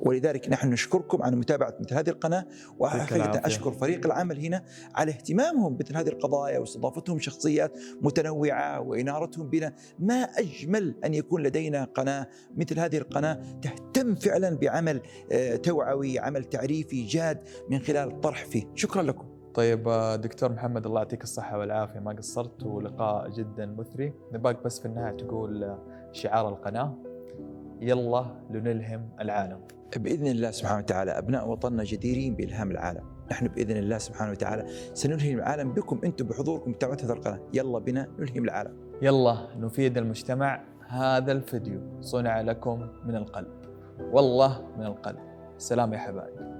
ولذلك 0.00 0.48
نحن 0.48 0.70
نشكركم 0.70 1.22
على 1.22 1.36
متابعة 1.36 1.74
مثل 1.80 1.94
هذه 1.94 2.10
القناة 2.10 2.44
وحقيقة 2.78 3.46
أشكر 3.46 3.70
فريق 3.70 4.06
العمل 4.06 4.38
هنا 4.38 4.64
على 4.94 5.10
اهتمامهم 5.10 5.76
بمثل 5.76 5.96
هذه 5.96 6.08
القضايا 6.08 6.58
واستضافتهم 6.58 7.18
شخصيات 7.18 7.72
متنوعة 8.02 8.80
وإنارتهم 8.80 9.50
بنا. 9.50 9.74
ما 9.98 10.14
أجمل 10.14 10.94
أن 11.04 11.14
يكون 11.14 11.42
لدينا 11.42 11.84
قناة 11.84 12.26
مثل 12.56 12.78
هذه 12.78 12.98
القناة 12.98 13.40
تهتم 13.62 14.14
فعلا 14.14 14.56
بعمل 14.56 15.00
آه، 15.32 15.56
توعوي 15.56 16.18
عمل 16.18 16.44
تعريفي 16.44 17.06
جاد 17.06 17.40
من 17.70 17.78
خلال 17.78 18.08
الطرح 18.08 18.44
فيه. 18.44 18.62
شكرا 18.74 19.02
لكم. 19.02 19.28
طيب 19.54 19.88
آه، 19.88 20.16
دكتور 20.16 20.52
محمد 20.52 20.86
الله 20.86 21.00
يعطيك 21.00 21.22
الصحة 21.22 21.58
والعافية. 21.58 22.00
ما 22.00 22.12
قصرت 22.12 22.62
ولقاء 22.62 23.30
جدا 23.30 23.66
مثري. 23.66 24.12
نباك 24.32 24.64
بس 24.64 24.80
في 24.80 24.86
النهاية 24.86 25.16
تقول 25.16 25.64
آه، 25.64 26.08
شعار 26.12 26.48
القناة. 26.48 26.98
يلا 27.80 28.26
لنلهم 28.50 29.08
العالم 29.20 29.60
بإذن 29.96 30.26
الله 30.26 30.50
سبحانه 30.50 30.78
وتعالى 30.78 31.10
أبناء 31.10 31.48
وطننا 31.48 31.84
جديرين 31.84 32.34
بإلهام 32.34 32.70
العالم، 32.70 33.04
نحن 33.30 33.48
بإذن 33.48 33.76
الله 33.76 33.98
سبحانه 33.98 34.30
وتعالى 34.30 34.66
سنلهم 34.94 35.38
العالم 35.38 35.72
بكم 35.72 36.00
أنتم 36.04 36.26
بحضوركم 36.26 36.72
بتابعه 36.72 36.96
هذه 37.04 37.12
القناة، 37.12 37.40
يلا 37.54 37.78
بنا 37.78 38.08
نلهم 38.18 38.44
العالم. 38.44 38.76
يلا 39.02 39.36
نفيد 39.56 39.98
المجتمع 39.98 40.64
هذا 40.88 41.32
الفيديو 41.32 41.80
صنع 42.00 42.40
لكم 42.40 42.88
من 43.04 43.16
القلب. 43.16 43.48
والله 44.12 44.66
من 44.78 44.86
القلب. 44.86 45.18
سلام 45.58 45.92
يا 45.92 45.98
حبايبي. 45.98 46.57